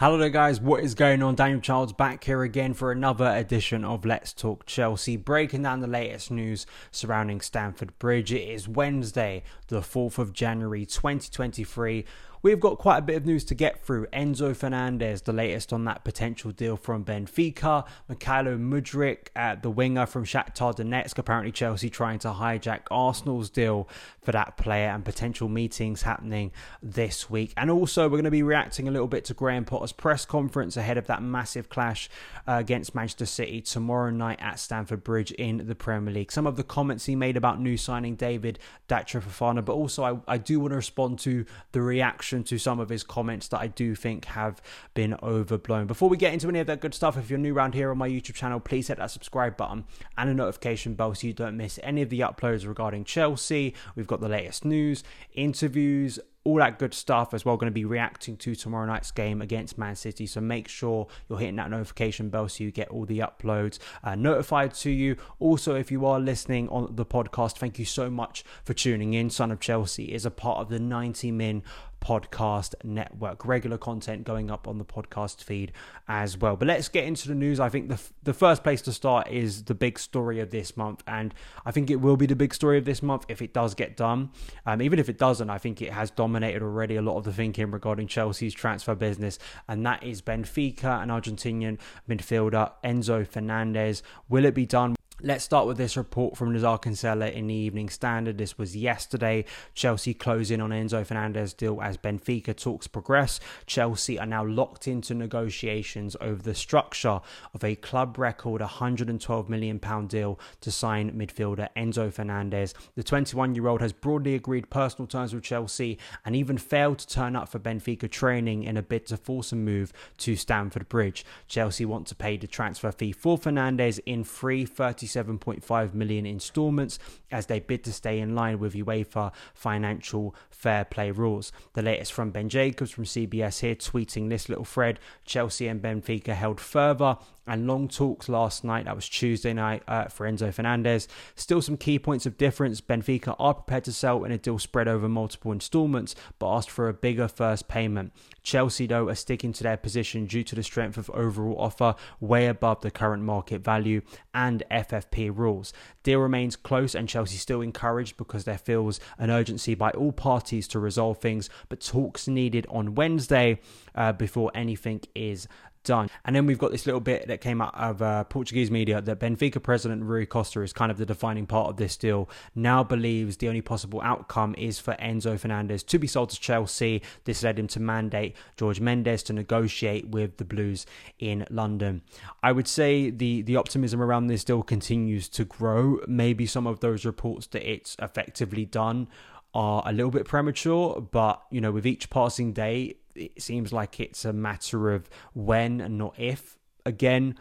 Hello 0.00 0.16
there, 0.16 0.30
guys. 0.30 0.62
What 0.62 0.82
is 0.82 0.94
going 0.94 1.22
on? 1.22 1.34
Daniel 1.34 1.60
Childs 1.60 1.92
back 1.92 2.24
here 2.24 2.42
again 2.42 2.72
for 2.72 2.90
another 2.90 3.36
edition 3.36 3.84
of 3.84 4.06
Let's 4.06 4.32
Talk 4.32 4.64
Chelsea, 4.64 5.18
breaking 5.18 5.64
down 5.64 5.80
the 5.80 5.86
latest 5.86 6.30
news 6.30 6.64
surrounding 6.90 7.42
Stamford 7.42 7.98
Bridge. 7.98 8.32
It 8.32 8.48
is 8.48 8.66
Wednesday, 8.66 9.42
the 9.68 9.82
4th 9.82 10.16
of 10.16 10.32
January 10.32 10.86
2023. 10.86 12.06
We've 12.42 12.58
got 12.58 12.78
quite 12.78 12.96
a 12.96 13.02
bit 13.02 13.16
of 13.16 13.26
news 13.26 13.44
to 13.44 13.54
get 13.54 13.84
through. 13.84 14.06
Enzo 14.06 14.56
Fernandez, 14.56 15.20
the 15.22 15.32
latest 15.32 15.74
on 15.74 15.84
that 15.84 16.04
potential 16.04 16.52
deal 16.52 16.78
from 16.78 17.04
Benfica. 17.04 17.86
Mykhailo 18.08 18.58
Mudryk, 18.58 19.60
the 19.60 19.68
winger 19.68 20.06
from 20.06 20.24
Shakhtar 20.24 20.74
Donetsk. 20.74 21.18
Apparently, 21.18 21.52
Chelsea 21.52 21.90
trying 21.90 22.18
to 22.20 22.28
hijack 22.28 22.80
Arsenal's 22.90 23.50
deal 23.50 23.86
for 24.22 24.32
that 24.32 24.56
player 24.56 24.88
and 24.88 25.04
potential 25.04 25.50
meetings 25.50 26.00
happening 26.00 26.50
this 26.82 27.28
week. 27.28 27.52
And 27.58 27.70
also, 27.70 28.04
we're 28.04 28.16
going 28.16 28.24
to 28.24 28.30
be 28.30 28.42
reacting 28.42 28.88
a 28.88 28.90
little 28.90 29.08
bit 29.08 29.26
to 29.26 29.34
Graham 29.34 29.66
Potter's 29.66 29.92
press 29.92 30.24
conference 30.24 30.78
ahead 30.78 30.96
of 30.96 31.08
that 31.08 31.22
massive 31.22 31.68
clash 31.68 32.08
uh, 32.48 32.52
against 32.54 32.94
Manchester 32.94 33.26
City 33.26 33.60
tomorrow 33.60 34.10
night 34.10 34.38
at 34.40 34.58
Stamford 34.58 35.04
Bridge 35.04 35.30
in 35.32 35.66
the 35.66 35.74
Premier 35.74 36.14
League. 36.14 36.32
Some 36.32 36.46
of 36.46 36.56
the 36.56 36.64
comments 36.64 37.04
he 37.04 37.14
made 37.14 37.36
about 37.36 37.60
new 37.60 37.76
signing 37.76 38.14
David 38.14 38.58
Datro 38.88 39.22
Fofana, 39.22 39.62
but 39.62 39.74
also 39.74 40.22
I, 40.26 40.34
I 40.34 40.38
do 40.38 40.58
want 40.58 40.72
to 40.72 40.76
respond 40.76 41.18
to 41.20 41.44
the 41.72 41.82
reaction 41.82 42.29
reaction 42.32 42.44
to 42.44 42.58
some 42.58 42.78
of 42.80 42.88
his 42.88 43.02
comments 43.02 43.48
that 43.48 43.58
I 43.58 43.66
do 43.66 43.94
think 43.94 44.24
have 44.26 44.62
been 44.94 45.16
overblown. 45.22 45.86
Before 45.86 46.08
we 46.08 46.16
get 46.16 46.32
into 46.32 46.48
any 46.48 46.60
of 46.60 46.66
that 46.68 46.80
good 46.80 46.94
stuff, 46.94 47.16
if 47.16 47.28
you're 47.28 47.38
new 47.38 47.54
around 47.54 47.74
here 47.74 47.90
on 47.90 47.98
my 47.98 48.08
YouTube 48.08 48.34
channel, 48.34 48.60
please 48.60 48.88
hit 48.88 48.98
that 48.98 49.10
subscribe 49.10 49.56
button 49.56 49.84
and 50.16 50.30
a 50.30 50.34
notification 50.34 50.94
bell 50.94 51.14
so 51.14 51.26
you 51.26 51.32
don't 51.32 51.56
miss 51.56 51.78
any 51.82 52.02
of 52.02 52.10
the 52.10 52.20
uploads 52.20 52.66
regarding 52.66 53.04
Chelsea. 53.04 53.74
We've 53.96 54.06
got 54.06 54.20
the 54.20 54.28
latest 54.28 54.64
news, 54.64 55.02
interviews, 55.34 56.20
all 56.44 56.56
that 56.56 56.78
good 56.78 56.94
stuff 56.94 57.34
as 57.34 57.44
well. 57.44 57.56
Going 57.56 57.70
to 57.70 57.74
be 57.74 57.84
reacting 57.84 58.36
to 58.38 58.54
tomorrow 58.54 58.86
night's 58.86 59.10
game 59.10 59.42
against 59.42 59.76
Man 59.76 59.94
City. 59.94 60.26
So 60.26 60.40
make 60.40 60.68
sure 60.68 61.06
you're 61.28 61.38
hitting 61.38 61.56
that 61.56 61.70
notification 61.70 62.30
bell 62.30 62.48
so 62.48 62.64
you 62.64 62.70
get 62.70 62.88
all 62.88 63.04
the 63.04 63.18
uploads 63.18 63.78
uh, 64.02 64.14
notified 64.14 64.72
to 64.74 64.90
you. 64.90 65.16
Also, 65.38 65.74
if 65.74 65.90
you 65.90 66.06
are 66.06 66.18
listening 66.18 66.68
on 66.70 66.94
the 66.96 67.04
podcast, 67.04 67.58
thank 67.58 67.78
you 67.78 67.84
so 67.84 68.08
much 68.08 68.44
for 68.64 68.72
tuning 68.72 69.12
in. 69.14 69.28
Son 69.28 69.50
of 69.50 69.60
Chelsea 69.60 70.12
is 70.12 70.24
a 70.24 70.30
part 70.30 70.58
of 70.58 70.70
the 70.70 70.78
90 70.78 71.30
Min 71.30 71.62
podcast 72.00 72.74
network. 72.82 73.44
Regular 73.44 73.78
content 73.78 74.24
going 74.24 74.50
up 74.50 74.66
on 74.66 74.78
the 74.78 74.84
podcast 74.84 75.42
feed 75.42 75.72
as 76.08 76.36
well. 76.36 76.56
But 76.56 76.68
let's 76.68 76.88
get 76.88 77.04
into 77.04 77.28
the 77.28 77.34
news. 77.34 77.60
I 77.60 77.68
think 77.68 77.88
the 77.88 78.00
the 78.22 78.34
first 78.34 78.62
place 78.62 78.82
to 78.82 78.92
start 78.92 79.28
is 79.28 79.64
the 79.64 79.74
big 79.74 79.98
story 79.98 80.40
of 80.40 80.50
this 80.50 80.76
month, 80.76 81.02
and 81.06 81.34
I 81.64 81.70
think 81.70 81.90
it 81.90 81.96
will 81.96 82.16
be 82.16 82.26
the 82.26 82.36
big 82.36 82.54
story 82.54 82.78
of 82.78 82.84
this 82.84 83.02
month 83.02 83.24
if 83.28 83.42
it 83.42 83.52
does 83.52 83.74
get 83.74 83.96
done. 83.96 84.30
Um, 84.66 84.82
even 84.82 84.98
if 84.98 85.08
it 85.08 85.18
doesn't, 85.18 85.50
I 85.50 85.58
think 85.58 85.82
it 85.82 85.92
has 85.92 86.10
dominated 86.10 86.62
already 86.62 86.96
a 86.96 87.02
lot 87.02 87.16
of 87.16 87.24
the 87.24 87.32
thinking 87.32 87.70
regarding 87.70 88.08
Chelsea's 88.08 88.54
transfer 88.54 88.94
business, 88.94 89.38
and 89.68 89.84
that 89.86 90.02
is 90.02 90.22
Benfica, 90.22 91.02
an 91.02 91.08
Argentinian 91.08 91.78
midfielder 92.08 92.72
Enzo 92.84 93.26
Fernandez. 93.26 94.02
Will 94.28 94.44
it 94.44 94.54
be 94.54 94.66
done? 94.66 94.96
Let's 95.22 95.44
start 95.44 95.66
with 95.66 95.76
this 95.76 95.98
report 95.98 96.38
from 96.38 96.54
Nizaar 96.54 96.80
Kinsella 96.80 97.28
in 97.28 97.46
the 97.46 97.54
Evening 97.54 97.90
Standard. 97.90 98.38
This 98.38 98.56
was 98.56 98.74
yesterday. 98.74 99.44
Chelsea 99.74 100.14
closing 100.14 100.62
on 100.62 100.70
Enzo 100.70 101.04
Fernandez 101.04 101.52
deal 101.52 101.82
as 101.82 101.98
Benfica 101.98 102.56
talks 102.56 102.86
progress. 102.86 103.38
Chelsea 103.66 104.18
are 104.18 104.24
now 104.24 104.46
locked 104.46 104.88
into 104.88 105.12
negotiations 105.12 106.16
over 106.22 106.40
the 106.40 106.54
structure 106.54 107.20
of 107.52 107.62
a 107.62 107.74
club 107.76 108.16
record 108.16 108.62
£112 108.62 109.48
million 109.50 109.78
deal 110.06 110.40
to 110.62 110.70
sign 110.70 111.12
midfielder 111.12 111.68
Enzo 111.76 112.10
Fernandez. 112.10 112.72
The 112.94 113.02
21 113.02 113.54
year 113.54 113.68
old 113.68 113.82
has 113.82 113.92
broadly 113.92 114.34
agreed 114.34 114.70
personal 114.70 115.06
terms 115.06 115.34
with 115.34 115.44
Chelsea 115.44 115.98
and 116.24 116.34
even 116.34 116.56
failed 116.56 116.98
to 117.00 117.06
turn 117.06 117.36
up 117.36 117.50
for 117.50 117.58
Benfica 117.58 118.10
training 118.10 118.64
in 118.64 118.78
a 118.78 118.82
bid 118.82 119.04
to 119.08 119.18
force 119.18 119.52
a 119.52 119.56
move 119.56 119.92
to 120.16 120.34
Stamford 120.34 120.88
Bridge. 120.88 121.26
Chelsea 121.46 121.84
want 121.84 122.06
to 122.06 122.14
pay 122.14 122.38
the 122.38 122.46
transfer 122.46 122.90
fee 122.90 123.12
for 123.12 123.36
Fernandez 123.36 123.98
in 124.06 124.24
free 124.24 124.64
30 124.64 125.09
37.5 125.14 125.94
million 125.94 126.26
installments 126.26 126.98
as 127.30 127.46
they 127.46 127.60
bid 127.60 127.84
to 127.84 127.92
stay 127.92 128.20
in 128.20 128.34
line 128.34 128.58
with 128.58 128.74
UEFA 128.74 129.32
financial 129.54 130.34
fair 130.50 130.84
play 130.84 131.10
rules. 131.10 131.52
The 131.74 131.82
latest 131.82 132.12
from 132.12 132.30
Ben 132.30 132.48
Jacobs 132.48 132.90
from 132.90 133.04
CBS 133.04 133.60
here 133.60 133.74
tweeting 133.74 134.28
this 134.28 134.48
little 134.48 134.64
thread 134.64 134.98
Chelsea 135.24 135.68
and 135.68 135.82
Benfica 135.82 136.34
held 136.34 136.60
further 136.60 137.16
and 137.50 137.66
long 137.66 137.88
talks 137.88 138.28
last 138.28 138.62
night. 138.62 138.84
That 138.84 138.94
was 138.94 139.08
Tuesday 139.08 139.52
night 139.52 139.82
uh, 139.88 140.04
for 140.04 140.30
Enzo 140.30 140.54
Fernandez. 140.54 141.08
Still 141.34 141.60
some 141.60 141.76
key 141.76 141.98
points 141.98 142.24
of 142.24 142.38
difference. 142.38 142.80
Benfica 142.80 143.34
are 143.40 143.54
prepared 143.54 143.84
to 143.84 143.92
sell 143.92 144.22
in 144.22 144.30
a 144.30 144.38
deal 144.38 144.60
spread 144.60 144.86
over 144.86 145.08
multiple 145.08 145.50
installments, 145.50 146.14
but 146.38 146.48
asked 146.48 146.70
for 146.70 146.88
a 146.88 146.94
bigger 146.94 147.26
first 147.26 147.66
payment. 147.66 148.12
Chelsea, 148.44 148.86
though, 148.86 149.08
are 149.08 149.16
sticking 149.16 149.52
to 149.52 149.64
their 149.64 149.76
position 149.76 150.26
due 150.26 150.44
to 150.44 150.54
the 150.54 150.62
strength 150.62 150.96
of 150.96 151.10
overall 151.10 151.56
offer, 151.58 151.96
way 152.20 152.46
above 152.46 152.82
the 152.82 152.90
current 152.90 153.24
market 153.24 153.62
value 153.62 154.00
and 154.32 154.62
FFP 154.70 155.36
rules. 155.36 155.72
Deal 156.04 156.20
remains 156.20 156.54
close, 156.54 156.94
and 156.94 157.08
Chelsea 157.08 157.36
still 157.36 157.60
encouraged 157.60 158.16
because 158.16 158.44
there 158.44 158.58
feels 158.58 159.00
an 159.18 159.28
urgency 159.28 159.74
by 159.74 159.90
all 159.90 160.12
parties 160.12 160.68
to 160.68 160.78
resolve 160.78 161.18
things, 161.18 161.50
but 161.68 161.80
talks 161.80 162.28
needed 162.28 162.66
on 162.70 162.94
Wednesday 162.94 163.60
uh, 163.96 164.12
before 164.12 164.52
anything 164.54 165.00
is 165.16 165.48
done. 165.84 166.08
And 166.24 166.34
then 166.34 166.46
we've 166.46 166.58
got 166.58 166.70
this 166.70 166.86
little 166.86 167.00
bit 167.00 167.28
that 167.28 167.40
came 167.40 167.60
out 167.60 167.74
of 167.74 168.02
uh, 168.02 168.24
Portuguese 168.24 168.70
media 168.70 169.00
that 169.00 169.20
Benfica 169.20 169.62
president 169.62 170.04
Rui 170.04 170.26
Costa 170.26 170.62
is 170.62 170.72
kind 170.72 170.90
of 170.90 170.98
the 170.98 171.06
defining 171.06 171.46
part 171.46 171.68
of 171.68 171.76
this 171.76 171.96
deal. 171.96 172.28
Now 172.54 172.84
believes 172.84 173.36
the 173.36 173.48
only 173.48 173.62
possible 173.62 174.00
outcome 174.02 174.54
is 174.58 174.78
for 174.78 174.94
Enzo 174.94 175.38
Fernandez 175.38 175.82
to 175.84 175.98
be 175.98 176.06
sold 176.06 176.30
to 176.30 176.40
Chelsea. 176.40 177.02
This 177.24 177.42
led 177.42 177.58
him 177.58 177.66
to 177.68 177.80
mandate 177.80 178.36
Jorge 178.58 178.80
Mendes 178.80 179.22
to 179.24 179.32
negotiate 179.32 180.08
with 180.08 180.36
the 180.36 180.44
Blues 180.44 180.86
in 181.18 181.46
London. 181.50 182.02
I 182.42 182.52
would 182.52 182.68
say 182.68 183.10
the 183.10 183.42
the 183.42 183.56
optimism 183.56 184.02
around 184.02 184.26
this 184.26 184.44
deal 184.44 184.62
continues 184.62 185.28
to 185.30 185.44
grow. 185.44 186.00
Maybe 186.06 186.46
some 186.46 186.66
of 186.66 186.80
those 186.80 187.04
reports 187.04 187.46
that 187.48 187.68
it's 187.68 187.96
effectively 188.00 188.64
done 188.64 189.08
are 189.54 189.82
a 189.84 189.92
little 189.92 190.10
bit 190.10 190.26
premature, 190.26 191.00
but 191.00 191.42
you 191.50 191.60
know, 191.60 191.72
with 191.72 191.86
each 191.86 192.10
passing 192.10 192.52
day, 192.52 192.96
it 193.14 193.40
seems 193.40 193.72
like 193.72 194.00
it's 194.00 194.24
a 194.24 194.32
matter 194.32 194.92
of 194.92 195.08
when 195.34 195.80
and 195.80 195.98
not 195.98 196.18
if. 196.18 196.58
Again, 196.86 197.36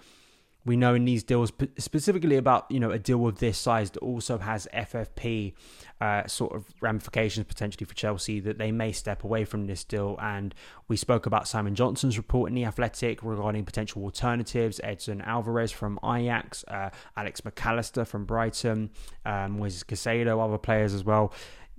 we 0.65 0.75
know 0.75 0.93
in 0.93 1.05
these 1.05 1.23
deals, 1.23 1.51
specifically 1.77 2.35
about 2.35 2.69
you 2.69 2.79
know 2.79 2.91
a 2.91 2.99
deal 2.99 3.25
of 3.27 3.39
this 3.39 3.57
size 3.57 3.91
that 3.91 4.01
also 4.01 4.37
has 4.37 4.67
FFP 4.73 5.53
uh, 6.01 6.27
sort 6.27 6.53
of 6.53 6.65
ramifications 6.81 7.45
potentially 7.45 7.85
for 7.85 7.95
Chelsea, 7.95 8.39
that 8.41 8.57
they 8.57 8.71
may 8.71 8.91
step 8.91 9.23
away 9.23 9.45
from 9.45 9.67
this 9.67 9.83
deal. 9.83 10.17
And 10.21 10.53
we 10.87 10.97
spoke 10.97 11.25
about 11.25 11.47
Simon 11.47 11.75
Johnson's 11.75 12.17
report 12.17 12.49
in 12.49 12.55
the 12.55 12.65
Athletic 12.65 13.23
regarding 13.23 13.63
potential 13.63 14.03
alternatives: 14.03 14.81
Edson 14.83 15.21
Alvarez 15.21 15.71
from 15.71 15.97
Ajax, 16.03 16.65
uh, 16.67 16.89
Alex 17.15 17.41
McAllister 17.41 18.05
from 18.05 18.25
Brighton, 18.25 18.89
um, 19.25 19.59
Moises 19.59 19.85
Caicedo, 19.85 20.43
other 20.43 20.57
players 20.57 20.93
as 20.93 21.05
well 21.05 21.33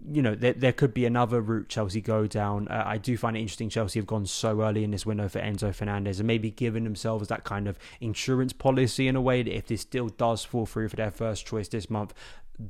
you 0.08 0.22
know, 0.22 0.34
there, 0.34 0.52
there 0.52 0.72
could 0.72 0.94
be 0.94 1.04
another 1.04 1.40
route 1.40 1.68
Chelsea 1.68 2.00
go 2.00 2.26
down. 2.26 2.68
Uh, 2.68 2.82
I 2.86 2.98
do 2.98 3.16
find 3.16 3.36
it 3.36 3.40
interesting 3.40 3.68
Chelsea 3.68 3.98
have 3.98 4.06
gone 4.06 4.26
so 4.26 4.62
early 4.62 4.84
in 4.84 4.90
this 4.90 5.04
window 5.04 5.28
for 5.28 5.40
Enzo 5.40 5.74
Fernandez 5.74 6.20
and 6.20 6.26
maybe 6.26 6.50
given 6.50 6.84
themselves 6.84 7.28
that 7.28 7.44
kind 7.44 7.68
of 7.68 7.78
insurance 8.00 8.52
policy 8.52 9.08
in 9.08 9.16
a 9.16 9.20
way 9.20 9.42
that 9.42 9.54
if 9.54 9.66
this 9.66 9.84
deal 9.84 10.08
does 10.08 10.44
fall 10.44 10.66
through 10.66 10.88
for 10.88 10.96
their 10.96 11.10
first 11.10 11.46
choice 11.46 11.68
this 11.68 11.90
month, 11.90 12.14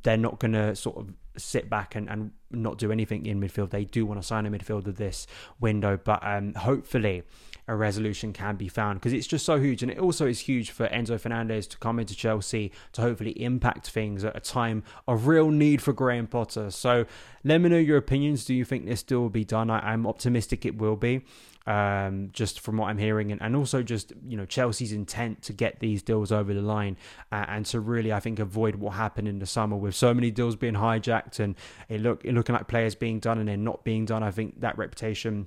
they're 0.03 0.17
not 0.17 0.39
going 0.39 0.53
to 0.53 0.75
sort 0.77 0.97
of 0.97 1.13
sit 1.37 1.69
back 1.69 1.95
and, 1.95 2.09
and 2.09 2.31
not 2.51 2.79
do 2.79 2.93
anything 2.93 3.27
in 3.27 3.41
midfield. 3.41 3.71
They 3.71 3.85
do 3.85 4.07
want 4.07 4.21
to 4.21 4.27
sign 4.27 4.47
a 4.47 4.51
midfielder 4.51 4.95
this 4.95 5.27
window, 5.59 5.99
but 6.03 6.21
um, 6.23 6.55
hopefully 6.55 7.23
a 7.71 7.77
resolution 7.77 8.33
can 8.33 8.57
be 8.57 8.67
found 8.67 8.99
because 8.99 9.13
it's 9.13 9.29
just 9.29 9.47
so 9.47 9.59
huge. 9.61 9.81
And 9.83 9.93
it 9.93 9.99
also 9.99 10.27
is 10.27 10.41
huge 10.41 10.73
for 10.73 10.89
Enzo 10.89 11.19
Fernandez 11.21 11.69
to 11.69 11.79
come 11.79 12.01
into 12.01 12.17
Chelsea 12.17 12.73
to 12.93 13.01
hopefully 13.01 13.31
impact 13.41 13.89
things 13.89 14.25
at 14.25 14.37
a 14.37 14.41
time 14.41 14.83
of 15.07 15.29
real 15.29 15.51
need 15.51 15.81
for 15.81 15.93
Graham 15.93 16.27
Potter. 16.27 16.73
So 16.73 17.07
let 17.45 17.61
me 17.61 17.69
know 17.69 17.79
your 17.79 17.97
opinions. 17.97 18.45
Do 18.45 18.55
you 18.55 18.65
think 18.65 18.87
this 18.87 19.05
deal 19.05 19.21
will 19.21 19.31
be 19.31 19.45
done? 19.45 19.71
I, 19.71 19.93
am 19.93 20.05
optimistic 20.05 20.67
it 20.67 20.79
will 20.79 20.97
be. 20.97 21.23
Um, 21.67 22.31
just 22.33 22.59
from 22.59 22.79
what 22.79 22.87
I'm 22.89 22.99
hearing, 22.99 23.31
and, 23.31 23.41
and 23.41 23.55
also 23.55 23.83
just 23.83 24.13
you 24.27 24.37
know 24.37 24.47
Chelsea's 24.47 24.93
intent 24.93 25.43
to 25.43 25.53
get 25.53 25.79
these 25.79 26.03
deals 26.03 26.33
over 26.33 26.53
the 26.55 26.63
line 26.63 26.97
uh, 27.31 27.45
and 27.49 27.65
to 27.67 27.79
really 27.81 28.13
I 28.13 28.19
think 28.19 28.39
avoid 28.39 28.77
what 28.77 28.95
happened 28.95 29.29
in 29.29 29.39
the 29.39 29.47
summer 29.47 29.77
with 29.77 29.95
so 29.95 30.13
many 30.13 30.31
deals 30.31 30.57
being 30.57 30.75
hijacked 30.75 31.39
and 31.39 31.55
it 31.89 32.01
look 32.01 32.25
it 32.25 32.33
looking 32.33 32.55
like 32.55 32.67
players 32.67 32.95
being 32.95 33.21
done 33.21 33.39
and 33.39 33.47
then 33.47 33.63
not 33.63 33.85
being 33.85 34.07
done. 34.07 34.23
I 34.23 34.31
think 34.33 34.63
that 34.63 34.79
reputation 34.79 35.47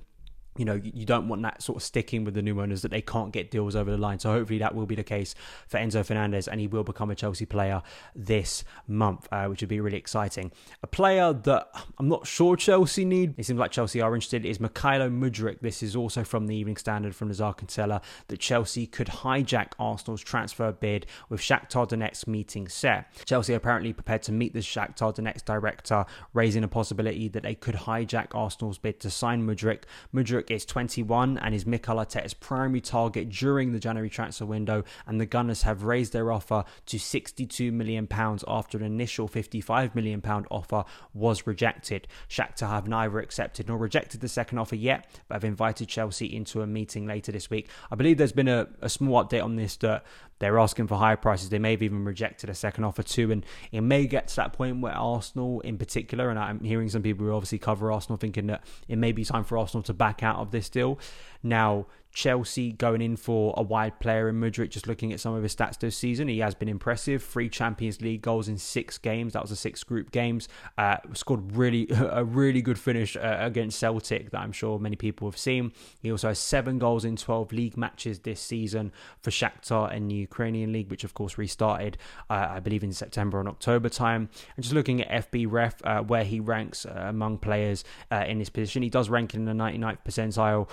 you 0.56 0.64
know, 0.64 0.80
you 0.82 1.04
don't 1.04 1.26
want 1.28 1.42
that 1.42 1.62
sort 1.62 1.76
of 1.76 1.82
sticking 1.82 2.24
with 2.24 2.34
the 2.34 2.42
new 2.42 2.60
owners 2.60 2.82
that 2.82 2.90
they 2.90 3.02
can't 3.02 3.32
get 3.32 3.50
deals 3.50 3.74
over 3.74 3.90
the 3.90 3.98
line. 3.98 4.18
So 4.18 4.30
hopefully 4.30 4.58
that 4.60 4.74
will 4.74 4.86
be 4.86 4.94
the 4.94 5.04
case 5.04 5.34
for 5.66 5.78
Enzo 5.78 6.04
Fernandez 6.04 6.46
and 6.46 6.60
he 6.60 6.68
will 6.68 6.84
become 6.84 7.10
a 7.10 7.14
Chelsea 7.14 7.44
player 7.44 7.82
this 8.14 8.64
month, 8.86 9.26
uh, 9.32 9.46
which 9.46 9.62
would 9.62 9.68
be 9.68 9.80
really 9.80 9.96
exciting. 9.96 10.52
A 10.82 10.86
player 10.86 11.32
that 11.32 11.70
I'm 11.98 12.08
not 12.08 12.26
sure 12.26 12.56
Chelsea 12.56 13.04
need, 13.04 13.34
it 13.36 13.46
seems 13.46 13.58
like 13.58 13.72
Chelsea 13.72 14.00
are 14.00 14.14
interested, 14.14 14.44
is 14.44 14.58
Mykhailo 14.58 15.10
Mudryk. 15.10 15.60
This 15.60 15.82
is 15.82 15.96
also 15.96 16.22
from 16.22 16.46
the 16.46 16.54
Evening 16.54 16.76
Standard 16.76 17.16
from 17.16 17.30
Nizaar 17.30 17.56
Kinsella 17.56 18.00
that 18.28 18.38
Chelsea 18.38 18.86
could 18.86 19.08
hijack 19.08 19.72
Arsenal's 19.78 20.22
transfer 20.22 20.70
bid 20.70 21.06
with 21.28 21.40
Shakhtar 21.40 21.88
Donetsk 21.88 22.28
meeting 22.28 22.68
set. 22.68 23.12
Chelsea 23.24 23.54
are 23.54 23.56
apparently 23.56 23.92
prepared 23.92 24.22
to 24.22 24.32
meet 24.32 24.52
the 24.52 24.60
Shakhtar 24.60 25.14
Donetsk 25.14 25.44
director, 25.44 26.04
raising 26.32 26.62
a 26.62 26.68
possibility 26.68 27.28
that 27.28 27.42
they 27.42 27.54
could 27.54 27.74
hijack 27.74 28.28
Arsenal's 28.34 28.78
bid 28.78 29.00
to 29.00 29.10
sign 29.10 29.44
Mudryk. 29.44 29.82
Mudryk 30.14 30.43
Is 30.50 30.64
21 30.64 31.38
and 31.38 31.54
is 31.54 31.66
Mikel 31.66 31.96
Arteta's 31.96 32.34
primary 32.34 32.80
target 32.80 33.28
during 33.28 33.72
the 33.72 33.78
January 33.78 34.10
transfer 34.10 34.46
window, 34.46 34.84
and 35.06 35.20
the 35.20 35.26
Gunners 35.26 35.62
have 35.62 35.84
raised 35.84 36.12
their 36.12 36.30
offer 36.32 36.64
to 36.86 36.98
62 36.98 37.72
million 37.72 38.06
pounds 38.06 38.44
after 38.46 38.78
an 38.78 38.84
initial 38.84 39.28
55 39.28 39.94
million 39.94 40.20
pound 40.20 40.46
offer 40.50 40.84
was 41.12 41.46
rejected. 41.46 42.06
Shakhtar 42.28 42.68
have 42.68 42.88
neither 42.88 43.18
accepted 43.18 43.68
nor 43.68 43.78
rejected 43.78 44.20
the 44.20 44.28
second 44.28 44.58
offer 44.58 44.76
yet, 44.76 45.08
but 45.28 45.36
have 45.36 45.44
invited 45.44 45.88
Chelsea 45.88 46.34
into 46.34 46.62
a 46.62 46.66
meeting 46.66 47.06
later 47.06 47.32
this 47.32 47.50
week. 47.50 47.68
I 47.90 47.94
believe 47.94 48.18
there's 48.18 48.32
been 48.32 48.48
a, 48.48 48.68
a 48.80 48.88
small 48.88 49.24
update 49.24 49.44
on 49.44 49.56
this 49.56 49.76
that 49.76 50.04
they're 50.40 50.58
asking 50.58 50.88
for 50.88 50.96
higher 50.96 51.16
prices. 51.16 51.48
They 51.48 51.58
may 51.58 51.72
have 51.72 51.82
even 51.82 52.04
rejected 52.04 52.50
a 52.50 52.54
second 52.54 52.84
offer 52.84 53.02
too, 53.02 53.30
and 53.30 53.46
it 53.72 53.80
may 53.80 54.06
get 54.06 54.28
to 54.28 54.36
that 54.36 54.52
point 54.52 54.80
where 54.80 54.92
Arsenal, 54.92 55.60
in 55.60 55.78
particular, 55.78 56.28
and 56.28 56.38
I'm 56.38 56.60
hearing 56.60 56.88
some 56.88 57.02
people 57.02 57.26
who 57.26 57.32
obviously 57.32 57.58
cover 57.58 57.92
Arsenal 57.92 58.16
thinking 58.16 58.48
that 58.48 58.64
it 58.88 58.98
may 58.98 59.12
be 59.12 59.24
time 59.24 59.44
for 59.44 59.56
Arsenal 59.56 59.82
to 59.84 59.94
back 59.94 60.22
out 60.22 60.33
of 60.34 60.50
this 60.50 60.68
deal. 60.68 60.98
Now, 61.44 61.86
Chelsea 62.14 62.72
going 62.72 63.02
in 63.02 63.16
for 63.16 63.52
a 63.56 63.62
wide 63.62 63.98
player 63.98 64.28
in 64.28 64.40
Mudryk, 64.40 64.70
just 64.70 64.86
looking 64.86 65.12
at 65.12 65.18
some 65.18 65.34
of 65.34 65.42
his 65.42 65.54
stats 65.54 65.78
this 65.80 65.96
season, 65.96 66.28
he 66.28 66.38
has 66.38 66.54
been 66.54 66.68
impressive. 66.68 67.22
Three 67.22 67.48
Champions 67.48 68.00
League 68.00 68.22
goals 68.22 68.48
in 68.48 68.56
six 68.56 68.98
games. 68.98 69.32
That 69.32 69.42
was 69.42 69.50
the 69.50 69.56
six 69.56 69.82
group 69.82 70.12
games. 70.12 70.48
Uh, 70.78 70.98
scored 71.12 71.56
really 71.56 71.88
a 71.90 72.24
really 72.24 72.62
good 72.62 72.78
finish 72.78 73.16
uh, 73.16 73.38
against 73.40 73.78
Celtic 73.78 74.30
that 74.30 74.40
I'm 74.40 74.52
sure 74.52 74.78
many 74.78 74.94
people 74.94 75.28
have 75.28 75.36
seen. 75.36 75.72
He 76.00 76.10
also 76.10 76.28
has 76.28 76.38
seven 76.38 76.78
goals 76.78 77.04
in 77.04 77.16
12 77.16 77.52
league 77.52 77.76
matches 77.76 78.20
this 78.20 78.40
season 78.40 78.92
for 79.20 79.30
Shakhtar 79.30 79.92
in 79.92 80.06
the 80.06 80.14
Ukrainian 80.14 80.72
league, 80.72 80.90
which 80.90 81.02
of 81.02 81.14
course 81.14 81.36
restarted, 81.36 81.98
uh, 82.30 82.46
I 82.50 82.60
believe, 82.60 82.84
in 82.84 82.92
September 82.92 83.40
and 83.40 83.48
October 83.48 83.88
time. 83.88 84.28
And 84.56 84.62
just 84.62 84.74
looking 84.74 85.02
at 85.02 85.32
FBref, 85.32 85.74
uh, 85.82 86.02
where 86.04 86.24
he 86.24 86.38
ranks 86.38 86.86
uh, 86.86 87.06
among 87.08 87.38
players 87.38 87.82
uh, 88.12 88.24
in 88.28 88.38
this 88.38 88.50
position, 88.50 88.84
he 88.84 88.88
does 88.88 89.10
rank 89.10 89.34
in 89.34 89.46
the 89.46 89.52
99th 89.52 89.98
percentile 90.06 90.68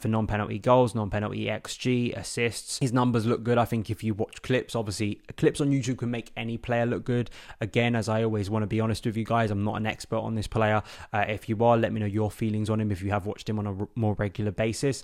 for 0.00 0.07
non 0.10 0.26
penalty 0.26 0.58
goals 0.58 0.78
goals, 0.78 0.94
non 0.94 1.10
penalty 1.10 1.46
XG, 1.46 2.16
assists. 2.16 2.78
His 2.78 2.92
numbers 2.92 3.26
look 3.26 3.42
good. 3.42 3.58
I 3.58 3.64
think 3.64 3.90
if 3.90 4.02
you 4.04 4.14
watch 4.14 4.42
clips, 4.42 4.74
obviously, 4.74 5.20
clips 5.36 5.60
on 5.60 5.70
YouTube 5.70 5.98
can 5.98 6.10
make 6.10 6.30
any 6.36 6.56
player 6.56 6.86
look 6.86 7.04
good. 7.04 7.30
Again, 7.60 7.96
as 7.96 8.08
I 8.08 8.22
always 8.22 8.48
want 8.48 8.62
to 8.62 8.66
be 8.66 8.80
honest 8.80 9.04
with 9.04 9.16
you 9.16 9.24
guys, 9.24 9.50
I'm 9.50 9.64
not 9.64 9.76
an 9.76 9.86
expert 9.86 10.18
on 10.18 10.34
this 10.34 10.46
player. 10.46 10.82
Uh, 11.12 11.24
if 11.28 11.48
you 11.48 11.62
are, 11.64 11.76
let 11.76 11.92
me 11.92 12.00
know 12.00 12.06
your 12.06 12.30
feelings 12.30 12.70
on 12.70 12.80
him 12.80 12.90
if 12.90 13.02
you 13.02 13.10
have 13.10 13.26
watched 13.26 13.48
him 13.48 13.58
on 13.58 13.66
a 13.66 13.74
r- 13.74 13.88
more 13.94 14.14
regular 14.14 14.50
basis. 14.52 15.02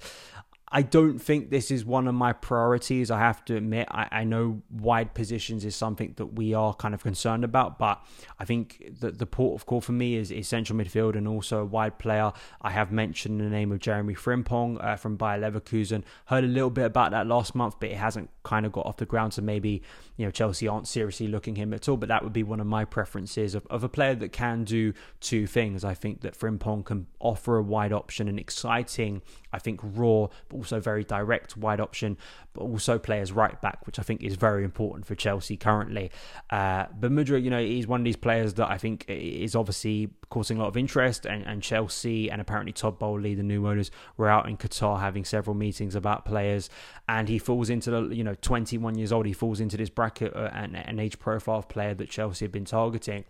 I 0.73 0.83
don't 0.83 1.19
think 1.19 1.51
this 1.51 1.71
is 1.71 1.85
one 1.85 2.09
of 2.09 2.15
my 2.15 2.33
priorities. 2.33 3.11
I 3.11 3.19
have 3.19 3.45
to 3.45 3.57
admit, 3.57 3.87
I, 3.91 4.09
I, 4.11 4.25
know 4.25 4.63
wide 4.71 5.15
positions 5.15 5.65
is 5.65 5.77
something 5.77 6.15
that 6.17 6.35
we 6.35 6.55
are 6.55 6.75
kind 6.75 6.95
of 6.95 7.03
concerned 7.03 7.45
about, 7.45 7.79
but 7.79 8.03
I 8.41 8.45
think 8.45 8.83
that 9.01 9.19
the 9.19 9.27
port 9.27 9.61
of 9.61 9.67
call 9.67 9.81
for 9.83 9.93
me 9.93 10.17
is, 10.17 10.31
is 10.31 10.49
central 10.49 10.79
midfield 10.79 11.17
and 11.17 11.29
also 11.29 11.61
a 11.61 11.65
wide 11.65 11.99
player. 11.99 12.33
I 12.63 12.71
have 12.71 12.91
mentioned 12.91 13.41
the 13.41 13.45
name 13.45 13.73
of 13.73 13.79
Jeremy 13.79 14.15
Frimpong 14.15 14.83
uh, 14.83 14.97
from 14.97 15.17
Bayer 15.17 15.39
Leverkusen. 15.39 16.03
Heard 16.27 16.45
a 16.45 16.49
little 16.49 16.71
bit 16.71 16.87
about 16.87 17.11
that 17.13 17.27
last 17.27 17.55
month, 17.55 17.77
but 17.79 17.91
it 17.91 17.97
hasn't 17.97 18.31
kind 18.43 18.65
of 18.65 18.73
got 18.73 18.87
off 18.87 18.97
the 18.97 19.07
ground. 19.07 19.35
So 19.35 19.43
maybe 19.43 19.83
you 20.17 20.25
know 20.25 20.31
Chelsea 20.31 20.67
aren't 20.67 20.89
seriously 20.89 21.29
looking 21.29 21.57
him 21.57 21.75
at 21.75 21.89
all. 21.89 21.97
But 21.97 22.09
that 22.09 22.25
would 22.25 22.33
be 22.33 22.43
one 22.43 22.61
of 22.61 22.67
my 22.67 22.85
preferences 22.85 23.55
of, 23.55 23.67
of 23.69 23.85
a 23.85 23.89
player 23.89 24.15
that 24.15 24.33
can 24.33 24.65
do 24.65 24.95
two 25.21 25.47
things. 25.47 25.85
I 25.85 25.95
think 25.95 26.23
that 26.23 26.39
Frimpong 26.39 26.85
can 26.85 27.07
offer 27.21 27.59
a 27.59 27.63
wide 27.63 27.93
option 27.93 28.29
and 28.29 28.41
exciting. 28.41 29.23
I 29.53 29.59
think 29.59 29.81
raw, 29.83 30.29
but 30.49 30.57
also 30.65 30.81
very 30.81 31.05
direct 31.05 31.57
wide 31.57 31.81
option, 31.81 32.17
but 32.55 32.63
also 32.63 32.99
play 32.99 33.21
as 33.21 33.33
right 33.33 33.61
back, 33.61 33.87
which 33.87 33.99
I 33.99 34.03
think 34.03 34.23
is 34.23 34.37
very 34.37 34.65
important 34.65 35.07
for 35.07 35.15
Chelsea 35.15 35.57
currently. 35.57 36.11
Uh, 36.51 36.87
but 36.99 37.13
Mudra, 37.13 37.43
you 37.43 37.51
know, 37.51 37.63
he's 37.63 37.87
one 37.87 38.01
of 38.01 38.05
these 38.05 38.17
players 38.17 38.55
that 38.55 38.71
I 38.71 38.79
think 38.79 39.05
is 39.09 39.55
obviously 39.55 40.09
causing 40.31 40.57
a 40.57 40.61
lot 40.61 40.69
of 40.69 40.77
interest, 40.77 41.27
and, 41.27 41.45
and 41.45 41.63
Chelsea 41.63 42.31
and 42.31 42.41
apparently 42.41 42.73
Todd 42.73 42.99
Boehly, 42.99 43.35
the 43.35 43.43
new 43.43 43.67
owners, 43.67 43.91
were 44.17 44.29
out 44.29 44.49
in 44.49 44.57
Qatar 44.57 45.01
having 45.01 45.25
several 45.25 45.55
meetings 45.55 45.95
about 45.95 46.25
players, 46.25 46.71
and 47.09 47.29
he 47.29 47.39
falls 47.39 47.69
into 47.69 47.91
the, 47.91 48.15
you 48.15 48.25
know, 48.25 48.35
21 48.41 48.97
years 48.97 49.13
old, 49.13 49.27
he 49.27 49.35
falls 49.35 49.61
into 49.61 49.77
this 49.77 49.91
bracket 49.91 50.35
uh, 50.35 50.51
and 50.55 50.77
an 50.77 50.99
age 50.99 51.19
profile 51.19 51.59
of 51.59 51.69
player 51.69 51.95
that 51.95 52.09
Chelsea 52.09 52.45
have 52.45 52.53
been 52.53 52.65
targeting. 52.65 53.25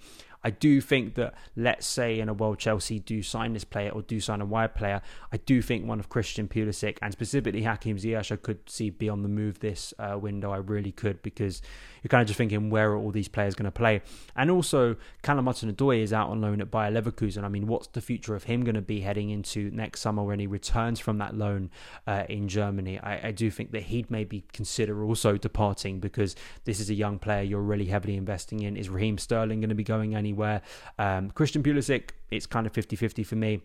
I 0.44 0.50
do 0.50 0.80
think 0.80 1.14
that, 1.14 1.34
let's 1.56 1.86
say 1.86 2.20
in 2.20 2.28
a 2.28 2.34
world 2.34 2.58
Chelsea 2.58 2.98
do 2.98 3.22
sign 3.22 3.54
this 3.54 3.64
player 3.64 3.90
or 3.90 4.02
do 4.02 4.20
sign 4.20 4.40
a 4.42 4.44
wide 4.44 4.74
player, 4.74 5.00
I 5.32 5.38
do 5.38 5.62
think 5.62 5.86
one 5.86 5.98
of 5.98 6.10
Christian 6.10 6.48
Pulisic 6.48 6.98
and 7.00 7.12
specifically 7.12 7.62
Hakim 7.62 7.96
Ziyech 7.96 8.30
I 8.30 8.36
could 8.36 8.68
see 8.68 8.90
be 8.90 9.08
on 9.08 9.22
the 9.22 9.28
move 9.28 9.60
this 9.60 9.94
uh, 9.98 10.18
window. 10.18 10.52
I 10.52 10.58
really 10.58 10.92
could 10.92 11.22
because 11.22 11.62
you're 12.04 12.10
kind 12.10 12.20
of 12.20 12.26
just 12.26 12.36
thinking 12.36 12.68
where 12.68 12.92
are 12.92 12.98
all 12.98 13.10
these 13.10 13.28
players 13.28 13.54
going 13.54 13.64
to 13.64 13.72
play? 13.72 14.02
And 14.36 14.50
also, 14.50 14.96
Callum 15.22 15.46
Hudson-Odoi 15.46 16.02
is 16.02 16.12
out 16.12 16.28
on 16.28 16.42
loan 16.42 16.60
at 16.60 16.70
Bayer 16.70 16.90
Leverkusen. 16.92 17.44
I 17.44 17.48
mean, 17.48 17.66
what's 17.66 17.86
the 17.88 18.02
future 18.02 18.34
of 18.34 18.44
him 18.44 18.62
going 18.62 18.74
to 18.74 18.82
be 18.82 19.00
heading 19.00 19.30
into 19.30 19.70
next 19.70 20.02
summer 20.02 20.22
when 20.22 20.38
he 20.38 20.46
returns 20.46 21.00
from 21.00 21.16
that 21.18 21.34
loan 21.34 21.70
uh, 22.06 22.24
in 22.28 22.46
Germany? 22.46 22.98
I, 22.98 23.28
I, 23.28 23.30
do 23.30 23.50
think 23.50 23.72
that 23.72 23.84
he'd 23.84 24.10
maybe 24.10 24.44
consider 24.52 25.02
also 25.02 25.38
departing 25.38 25.98
because 25.98 26.36
this 26.64 26.78
is 26.78 26.90
a 26.90 26.94
young 26.94 27.18
player 27.18 27.42
you're 27.42 27.62
really 27.62 27.86
heavily 27.86 28.16
investing 28.16 28.60
in. 28.60 28.76
Is 28.76 28.90
Raheem 28.90 29.16
Sterling 29.16 29.60
going 29.60 29.70
to 29.70 29.74
be 29.74 29.82
going 29.82 30.14
anywhere? 30.14 30.60
Um, 30.98 31.30
Christian 31.30 31.62
Pulisic, 31.62 32.10
it's 32.30 32.44
kind 32.44 32.66
of 32.66 32.74
50 32.74 32.96
50 32.96 33.24
for 33.24 33.36
me 33.36 33.62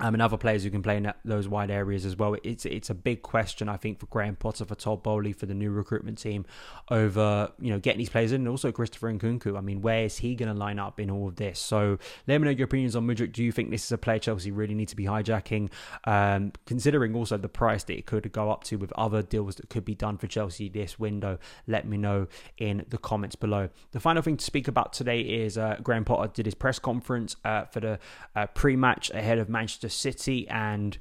um, 0.00 0.14
and 0.14 0.22
other 0.22 0.36
players 0.36 0.62
who 0.62 0.70
can 0.70 0.82
play 0.82 0.96
in 0.96 1.04
that, 1.04 1.18
those 1.24 1.48
wide 1.48 1.70
areas 1.70 2.04
as 2.04 2.16
well. 2.16 2.36
It's 2.42 2.66
it's 2.66 2.90
a 2.90 2.94
big 2.94 3.22
question, 3.22 3.68
I 3.68 3.76
think, 3.76 3.98
for 3.98 4.06
Graham 4.06 4.36
Potter, 4.36 4.64
for 4.64 4.74
Todd 4.74 5.02
Boehly, 5.02 5.32
for 5.32 5.46
the 5.46 5.54
new 5.54 5.70
recruitment 5.70 6.18
team 6.18 6.44
over 6.90 7.50
you 7.58 7.70
know 7.70 7.78
getting 7.78 7.98
these 7.98 8.10
players 8.10 8.32
in, 8.32 8.42
and 8.42 8.48
also 8.48 8.70
Christopher 8.72 9.12
Nkunku. 9.12 9.56
I 9.56 9.60
mean, 9.60 9.80
where 9.80 10.04
is 10.04 10.18
he 10.18 10.34
going 10.34 10.52
to 10.52 10.58
line 10.58 10.78
up 10.78 11.00
in 11.00 11.10
all 11.10 11.28
of 11.28 11.36
this? 11.36 11.58
So 11.58 11.98
let 12.26 12.40
me 12.40 12.44
know 12.44 12.50
your 12.50 12.66
opinions 12.66 12.94
on 12.94 13.06
Mudryk. 13.06 13.32
Do 13.32 13.42
you 13.42 13.52
think 13.52 13.70
this 13.70 13.84
is 13.84 13.92
a 13.92 13.98
player 13.98 14.18
Chelsea 14.18 14.50
really 14.50 14.74
need 14.74 14.88
to 14.88 14.96
be 14.96 15.04
hijacking? 15.04 15.70
Um, 16.04 16.52
considering 16.66 17.14
also 17.14 17.38
the 17.38 17.48
price 17.48 17.84
that 17.84 17.96
it 17.96 18.06
could 18.06 18.30
go 18.32 18.50
up 18.50 18.64
to 18.64 18.76
with 18.76 18.92
other 18.92 19.22
deals 19.22 19.56
that 19.56 19.70
could 19.70 19.84
be 19.84 19.94
done 19.94 20.18
for 20.18 20.26
Chelsea 20.26 20.68
this 20.68 20.98
window, 20.98 21.38
let 21.66 21.86
me 21.86 21.96
know 21.96 22.26
in 22.58 22.84
the 22.88 22.98
comments 22.98 23.36
below. 23.36 23.70
The 23.92 24.00
final 24.00 24.22
thing 24.22 24.36
to 24.36 24.44
speak 24.44 24.68
about 24.68 24.92
today 24.92 25.20
is 25.20 25.56
uh, 25.56 25.78
Graham 25.82 26.04
Potter 26.04 26.30
did 26.32 26.46
his 26.46 26.54
press 26.54 26.78
conference 26.78 27.36
uh, 27.44 27.64
for 27.64 27.80
the 27.80 27.98
uh, 28.34 28.46
pre-match 28.48 29.10
ahead 29.10 29.38
of 29.38 29.48
Manchester. 29.48 29.85
Manchester 29.86 30.10
City, 30.10 30.48
and 30.48 30.98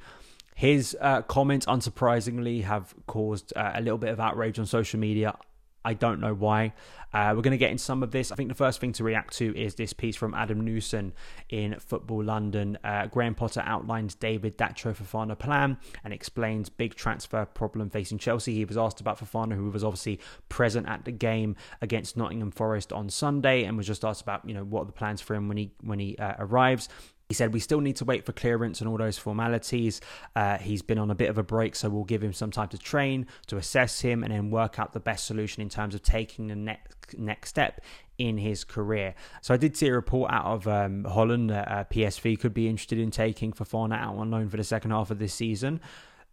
his 0.56 0.96
uh, 1.01 1.22
comments, 1.24 1.65
unsurprisingly, 1.65 2.63
have 2.63 2.94
caused 3.08 3.54
uh, 3.56 3.74
a 3.75 3.82
little 3.82 3.98
bit 3.98 4.10
of 4.10 4.20
outrage 4.20 4.60
on 4.60 4.65
social 4.65 5.00
media. 5.00 5.36
I 5.84 5.94
don't 5.94 6.20
know 6.20 6.34
why. 6.34 6.74
Uh, 7.13 7.34
we're 7.36 7.44
going 7.44 7.51
to 7.51 7.58
get 7.58 7.70
into 7.70 7.84
some 7.84 8.01
of 8.01 8.10
this. 8.10 8.32
I 8.32 8.36
think 8.36 8.50
the 8.50 8.56
first 8.56 8.82
thing 8.82 8.92
to 8.94 9.04
react 9.04 9.38
to 9.38 9.56
is 9.56 9.75
this 9.75 9.94
piece 9.94 10.15
from 10.15 10.34
Adam 10.34 10.62
Newson 10.62 11.13
in 11.48 11.80
Football 11.80 12.24
London. 12.24 12.77
Uh, 12.84 13.06
Graham 13.06 13.36
Potter 13.36 13.62
outlines 13.63 14.15
David 14.15 14.58
Datro 14.58 14.96
Fofana 14.96 15.38
plan 15.38 15.77
and 16.04 16.12
explains 16.12 16.70
big 16.70 16.96
transfer 16.96 17.46
problem 17.46 17.92
facing 17.92 18.18
Chelsea. 18.18 18.56
He 18.56 18.65
was 18.65 18.77
asked 18.77 19.00
about 19.00 19.20
Fofana, 19.20 19.54
who 19.56 19.70
was 19.70 19.84
obviously 19.84 20.20
present 20.50 20.89
at 20.89 21.06
the 21.06 21.12
game 21.12 21.56
against 21.82 22.18
Nottingham 22.18 22.51
Forest 22.51 22.92
on 22.92 23.10
Sunday, 23.10 23.63
and 23.63 23.77
was 23.77 23.88
just 23.88 24.04
asked 24.04 24.24
about 24.24 24.48
you 24.48 24.56
know 24.56 24.63
what 24.63 24.82
are 24.82 24.86
the 24.86 24.92
plans 24.92 25.22
for 25.22 25.36
him 25.36 25.48
when 25.48 25.58
he 25.58 25.72
when 25.82 26.00
he 26.00 26.18
uh, 26.18 26.34
arrives. 26.39 26.89
He 27.27 27.34
said, 27.34 27.53
We 27.53 27.60
still 27.60 27.82
need 27.82 27.96
to 27.98 28.05
wait 28.05 28.25
for 28.25 28.34
clearance 28.34 28.82
and 28.82 28.89
all 28.89 28.98
those 28.98 29.17
formalities. 29.17 30.00
Uh, 30.36 30.58
he's 30.58 30.82
been 30.82 31.00
on 31.00 31.10
a 31.10 31.15
bit 31.15 31.29
of 31.29 31.38
a 31.38 31.44
break, 31.44 31.75
so 31.75 31.89
we'll 31.89 32.03
give 32.03 32.24
him 32.24 32.34
some 32.34 32.51
time 32.51 32.67
to 32.70 32.77
train, 32.77 33.25
to 33.48 33.58
assess 33.58 34.01
him, 34.01 34.24
and 34.24 34.32
then 34.32 34.51
work 34.51 34.79
out 34.79 34.94
the 34.94 35.00
best 35.00 35.25
solution 35.25 35.62
in 35.62 35.70
terms 35.70 35.96
of 35.96 36.03
taking 36.03 36.48
the 36.48 36.55
next, 36.55 37.17
next 37.17 37.50
step 37.50 37.82
in 38.17 38.38
his 38.38 38.63
career. 38.63 39.15
So 39.41 39.53
I 39.53 39.58
did 39.58 39.75
see 39.75 39.88
a 39.88 39.94
report 39.94 40.32
out 40.32 40.46
of 40.46 40.67
um, 40.67 41.03
Holland 41.03 41.50
that 41.50 41.72
uh, 41.72 41.84
PSV 41.86 42.39
could 42.39 42.53
be 42.53 42.67
interested 42.67 43.00
in 43.00 43.12
taking 43.12 43.51
Fofana 43.51 44.00
out 44.00 44.15
on 44.17 44.29
loan 44.29 44.50
for 44.50 44.58
the 44.58 44.63
second 44.63 44.91
half 44.91 45.10
of 45.12 45.20
this 45.20 45.34
season. 45.34 45.82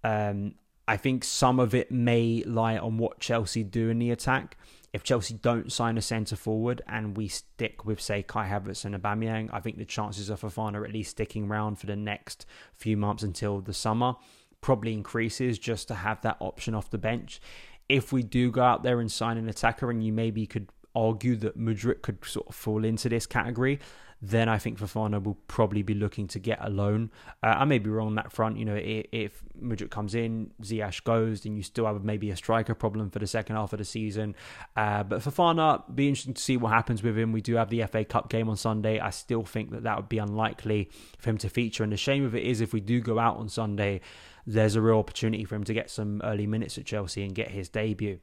Um, 0.04 0.54
I 0.86 0.96
think 0.96 1.24
some 1.24 1.58
of 1.58 1.74
it 1.74 1.90
may 1.90 2.42
lie 2.44 2.76
on 2.76 2.98
what 2.98 3.18
Chelsea 3.18 3.62
do 3.64 3.88
in 3.88 3.98
the 3.98 4.10
attack 4.10 4.56
if 4.92 5.02
Chelsea 5.02 5.34
don't 5.34 5.72
sign 5.72 5.96
a 5.96 6.02
centre 6.02 6.36
forward 6.36 6.82
and 6.86 7.16
we 7.16 7.26
stick 7.26 7.84
with, 7.84 8.00
say, 8.00 8.22
Kai 8.22 8.48
Havertz 8.48 8.84
and 8.84 8.94
Aubameyang, 8.94 9.48
I 9.52 9.60
think 9.60 9.78
the 9.78 9.86
chances 9.86 10.28
of 10.28 10.42
Fofana 10.42 10.84
at 10.84 10.92
least 10.92 11.12
sticking 11.12 11.48
around 11.48 11.76
for 11.76 11.86
the 11.86 11.96
next 11.96 12.44
few 12.74 12.96
months 12.96 13.22
until 13.22 13.60
the 13.60 13.72
summer 13.72 14.16
probably 14.60 14.92
increases 14.92 15.58
just 15.58 15.88
to 15.88 15.94
have 15.94 16.20
that 16.22 16.36
option 16.40 16.74
off 16.74 16.90
the 16.90 16.98
bench. 16.98 17.40
If 17.88 18.12
we 18.12 18.22
do 18.22 18.50
go 18.50 18.62
out 18.62 18.82
there 18.82 19.00
and 19.00 19.10
sign 19.10 19.38
an 19.38 19.48
attacker, 19.48 19.90
and 19.90 20.04
you 20.04 20.12
maybe 20.12 20.46
could 20.46 20.68
argue 20.94 21.36
that 21.36 21.58
Mudryk 21.58 22.02
could 22.02 22.24
sort 22.24 22.48
of 22.48 22.54
fall 22.54 22.84
into 22.84 23.08
this 23.08 23.26
category, 23.26 23.80
then 24.24 24.48
I 24.48 24.56
think 24.56 24.78
Fofana 24.78 25.20
will 25.20 25.36
probably 25.48 25.82
be 25.82 25.94
looking 25.94 26.28
to 26.28 26.38
get 26.38 26.58
a 26.62 26.70
loan. 26.70 27.10
Uh, 27.42 27.54
I 27.58 27.64
may 27.64 27.80
be 27.80 27.90
wrong 27.90 28.06
on 28.06 28.14
that 28.14 28.30
front. 28.30 28.56
You 28.56 28.64
know, 28.64 28.76
if, 28.76 29.06
if 29.10 29.42
Mudryk 29.60 29.90
comes 29.90 30.14
in, 30.14 30.52
Ziyech 30.62 31.02
goes, 31.02 31.40
then 31.40 31.56
you 31.56 31.64
still 31.64 31.86
have 31.86 32.04
maybe 32.04 32.30
a 32.30 32.36
striker 32.36 32.76
problem 32.76 33.10
for 33.10 33.18
the 33.18 33.26
second 33.26 33.56
half 33.56 33.72
of 33.72 33.80
the 33.80 33.84
season. 33.84 34.36
Uh, 34.76 35.02
but 35.02 35.22
Fofana, 35.22 35.82
be 35.92 36.08
interesting 36.08 36.34
to 36.34 36.40
see 36.40 36.56
what 36.56 36.70
happens 36.72 37.02
with 37.02 37.18
him. 37.18 37.32
We 37.32 37.40
do 37.40 37.56
have 37.56 37.68
the 37.68 37.84
FA 37.86 38.04
Cup 38.04 38.30
game 38.30 38.48
on 38.48 38.56
Sunday. 38.56 39.00
I 39.00 39.10
still 39.10 39.42
think 39.42 39.72
that 39.72 39.82
that 39.82 39.96
would 39.96 40.08
be 40.08 40.18
unlikely 40.18 40.90
for 41.18 41.30
him 41.30 41.38
to 41.38 41.48
feature. 41.48 41.82
And 41.82 41.92
the 41.92 41.96
shame 41.96 42.24
of 42.24 42.36
it 42.36 42.44
is, 42.44 42.60
if 42.60 42.72
we 42.72 42.80
do 42.80 43.00
go 43.00 43.18
out 43.18 43.38
on 43.38 43.48
Sunday, 43.48 44.02
there's 44.46 44.76
a 44.76 44.80
real 44.80 44.98
opportunity 44.98 45.44
for 45.44 45.56
him 45.56 45.64
to 45.64 45.74
get 45.74 45.90
some 45.90 46.20
early 46.22 46.46
minutes 46.46 46.78
at 46.78 46.84
Chelsea 46.84 47.24
and 47.24 47.34
get 47.34 47.50
his 47.50 47.68
debut. 47.68 48.20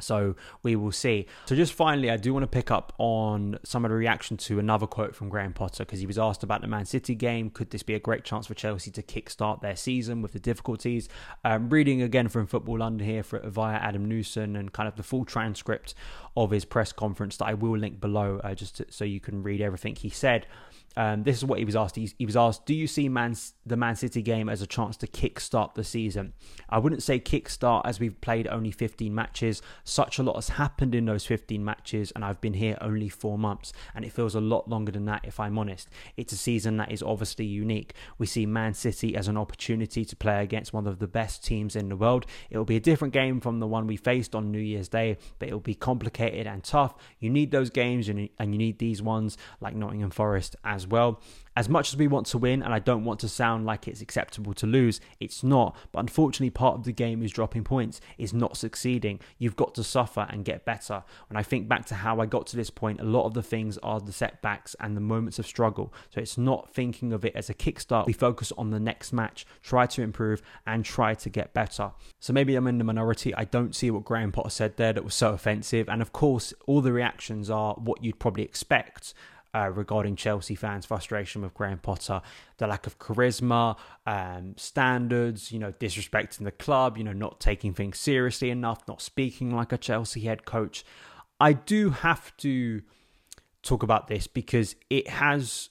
So 0.00 0.36
we 0.62 0.76
will 0.76 0.92
see. 0.92 1.26
So 1.46 1.56
just 1.56 1.72
finally, 1.72 2.10
I 2.10 2.16
do 2.16 2.32
want 2.32 2.42
to 2.44 2.48
pick 2.48 2.70
up 2.70 2.92
on 2.98 3.58
some 3.64 3.84
of 3.84 3.90
the 3.90 3.96
reaction 3.96 4.36
to 4.38 4.58
another 4.58 4.86
quote 4.86 5.14
from 5.14 5.28
Graham 5.28 5.52
Potter 5.52 5.84
because 5.84 6.00
he 6.00 6.06
was 6.06 6.18
asked 6.18 6.42
about 6.42 6.60
the 6.60 6.66
Man 6.66 6.84
City 6.84 7.14
game. 7.14 7.50
Could 7.50 7.70
this 7.70 7.82
be 7.82 7.94
a 7.94 8.00
great 8.00 8.24
chance 8.24 8.46
for 8.46 8.54
Chelsea 8.54 8.90
to 8.92 9.02
kickstart 9.02 9.60
their 9.60 9.76
season 9.76 10.22
with 10.22 10.32
the 10.32 10.38
difficulties? 10.38 11.08
Um, 11.44 11.70
reading 11.70 12.02
again 12.02 12.28
from 12.28 12.46
Football 12.46 12.78
London 12.78 13.06
here 13.06 13.22
for, 13.22 13.38
via 13.40 13.76
Adam 13.76 14.06
Newson 14.06 14.56
and 14.56 14.72
kind 14.72 14.88
of 14.88 14.96
the 14.96 15.02
full 15.02 15.24
transcript 15.24 15.94
of 16.36 16.50
his 16.50 16.64
press 16.64 16.92
conference 16.92 17.38
that 17.38 17.46
I 17.46 17.54
will 17.54 17.76
link 17.76 18.00
below 18.00 18.40
uh, 18.44 18.54
just 18.54 18.76
to, 18.76 18.86
so 18.90 19.04
you 19.04 19.20
can 19.20 19.42
read 19.42 19.60
everything 19.60 19.96
he 19.96 20.10
said. 20.10 20.46
Um, 20.96 21.24
this 21.24 21.36
is 21.36 21.44
what 21.44 21.58
he 21.58 21.64
was 21.64 21.76
asked. 21.76 21.96
He, 21.96 22.10
he, 22.18 22.24
was 22.24 22.36
asked, 22.36 22.64
"Do 22.64 22.74
you 22.74 22.86
see 22.86 23.08
the 23.08 23.76
Man 23.76 23.96
City 23.96 24.22
game 24.22 24.48
as 24.48 24.62
a 24.62 24.66
chance 24.66 24.96
to 24.98 25.06
kickstart 25.06 25.74
the 25.74 25.84
season?" 25.84 26.32
I 26.70 26.78
wouldn't 26.78 27.02
say 27.02 27.20
kickstart 27.20 27.82
as 27.84 28.00
we've 28.00 28.18
played 28.20 28.48
only 28.48 28.70
15 28.70 29.14
matches. 29.14 29.60
Such 29.84 30.18
a 30.18 30.22
lot 30.22 30.36
has 30.36 30.50
happened 30.50 30.94
in 30.94 31.04
those 31.04 31.26
15 31.26 31.62
matches, 31.62 32.12
and 32.16 32.24
I've 32.24 32.40
been 32.40 32.54
here 32.54 32.78
only 32.80 33.10
four 33.10 33.36
months, 33.36 33.74
and 33.94 34.04
it 34.04 34.12
feels 34.12 34.34
a 34.34 34.40
lot 34.40 34.68
longer 34.68 34.90
than 34.90 35.04
that. 35.04 35.24
If 35.24 35.38
I'm 35.38 35.58
honest, 35.58 35.88
it's 36.16 36.32
a 36.32 36.36
season 36.36 36.78
that 36.78 36.90
is 36.90 37.02
obviously 37.02 37.44
unique. 37.44 37.92
We 38.16 38.26
see 38.26 38.46
Man 38.46 38.72
City 38.72 39.16
as 39.16 39.28
an 39.28 39.36
opportunity 39.36 40.04
to 40.04 40.16
play 40.16 40.42
against 40.42 40.72
one 40.72 40.86
of 40.86 40.98
the 40.98 41.06
best 41.06 41.44
teams 41.44 41.76
in 41.76 41.90
the 41.90 41.96
world. 41.96 42.24
It 42.48 42.56
will 42.56 42.64
be 42.64 42.76
a 42.76 42.80
different 42.80 43.12
game 43.12 43.40
from 43.40 43.60
the 43.60 43.66
one 43.66 43.86
we 43.86 43.96
faced 43.96 44.34
on 44.34 44.50
New 44.50 44.58
Year's 44.58 44.88
Day, 44.88 45.18
but 45.38 45.48
it 45.48 45.52
will 45.52 45.60
be 45.60 45.74
complicated 45.74 46.46
and 46.46 46.64
tough. 46.64 46.94
You 47.20 47.28
need 47.28 47.50
those 47.50 47.68
games, 47.68 48.08
and 48.08 48.30
you 48.38 48.58
need 48.58 48.78
these 48.78 49.02
ones 49.02 49.36
like 49.60 49.74
Nottingham 49.74 50.10
Forest 50.10 50.56
as 50.64 50.85
well. 50.86 51.20
As 51.56 51.70
much 51.70 51.88
as 51.88 51.96
we 51.96 52.06
want 52.06 52.26
to 52.26 52.38
win, 52.38 52.62
and 52.62 52.74
I 52.74 52.78
don't 52.78 53.06
want 53.06 53.18
to 53.20 53.30
sound 53.30 53.64
like 53.64 53.88
it's 53.88 54.02
acceptable 54.02 54.52
to 54.52 54.66
lose, 54.66 55.00
it's 55.20 55.42
not. 55.42 55.74
But 55.90 56.00
unfortunately, 56.00 56.50
part 56.50 56.74
of 56.74 56.84
the 56.84 56.92
game 56.92 57.22
is 57.22 57.32
dropping 57.32 57.64
points, 57.64 57.98
is 58.18 58.34
not 58.34 58.58
succeeding. 58.58 59.20
You've 59.38 59.56
got 59.56 59.74
to 59.76 59.82
suffer 59.82 60.26
and 60.28 60.44
get 60.44 60.66
better. 60.66 61.02
When 61.30 61.38
I 61.38 61.42
think 61.42 61.66
back 61.66 61.86
to 61.86 61.94
how 61.94 62.20
I 62.20 62.26
got 62.26 62.46
to 62.48 62.56
this 62.56 62.68
point, 62.68 63.00
a 63.00 63.04
lot 63.04 63.24
of 63.24 63.32
the 63.32 63.42
things 63.42 63.78
are 63.78 64.00
the 64.00 64.12
setbacks 64.12 64.76
and 64.80 64.94
the 64.94 65.00
moments 65.00 65.38
of 65.38 65.46
struggle. 65.46 65.94
So 66.10 66.20
it's 66.20 66.36
not 66.36 66.74
thinking 66.74 67.14
of 67.14 67.24
it 67.24 67.34
as 67.34 67.48
a 67.48 67.54
kickstart. 67.54 68.04
We 68.04 68.12
focus 68.12 68.52
on 68.58 68.68
the 68.68 68.80
next 68.80 69.14
match, 69.14 69.46
try 69.62 69.86
to 69.86 70.02
improve, 70.02 70.42
and 70.66 70.84
try 70.84 71.14
to 71.14 71.30
get 71.30 71.54
better. 71.54 71.92
So 72.20 72.34
maybe 72.34 72.54
I'm 72.54 72.66
in 72.66 72.76
the 72.76 72.84
minority. 72.84 73.34
I 73.34 73.44
don't 73.44 73.74
see 73.74 73.90
what 73.90 74.04
Graham 74.04 74.30
Potter 74.30 74.50
said 74.50 74.76
there 74.76 74.92
that 74.92 75.04
was 75.04 75.14
so 75.14 75.32
offensive. 75.32 75.88
And 75.88 76.02
of 76.02 76.12
course, 76.12 76.52
all 76.66 76.82
the 76.82 76.92
reactions 76.92 77.48
are 77.48 77.72
what 77.76 78.04
you'd 78.04 78.18
probably 78.18 78.42
expect 78.42 79.14
uh, 79.56 79.70
regarding 79.70 80.16
Chelsea 80.16 80.54
fans' 80.54 80.84
frustration 80.84 81.40
with 81.40 81.54
Graham 81.54 81.78
Potter, 81.78 82.20
the 82.58 82.66
lack 82.66 82.86
of 82.86 82.98
charisma, 82.98 83.76
um, 84.06 84.54
standards, 84.58 85.50
you 85.50 85.58
know, 85.58 85.72
disrespecting 85.72 86.44
the 86.44 86.50
club, 86.52 86.98
you 86.98 87.04
know, 87.04 87.12
not 87.12 87.40
taking 87.40 87.72
things 87.72 87.98
seriously 87.98 88.50
enough, 88.50 88.86
not 88.86 89.00
speaking 89.00 89.54
like 89.54 89.72
a 89.72 89.78
Chelsea 89.78 90.20
head 90.20 90.44
coach. 90.44 90.84
I 91.40 91.54
do 91.54 91.90
have 91.90 92.36
to 92.38 92.82
talk 93.62 93.82
about 93.82 94.08
this 94.08 94.26
because 94.26 94.76
it 94.90 95.08
has 95.08 95.70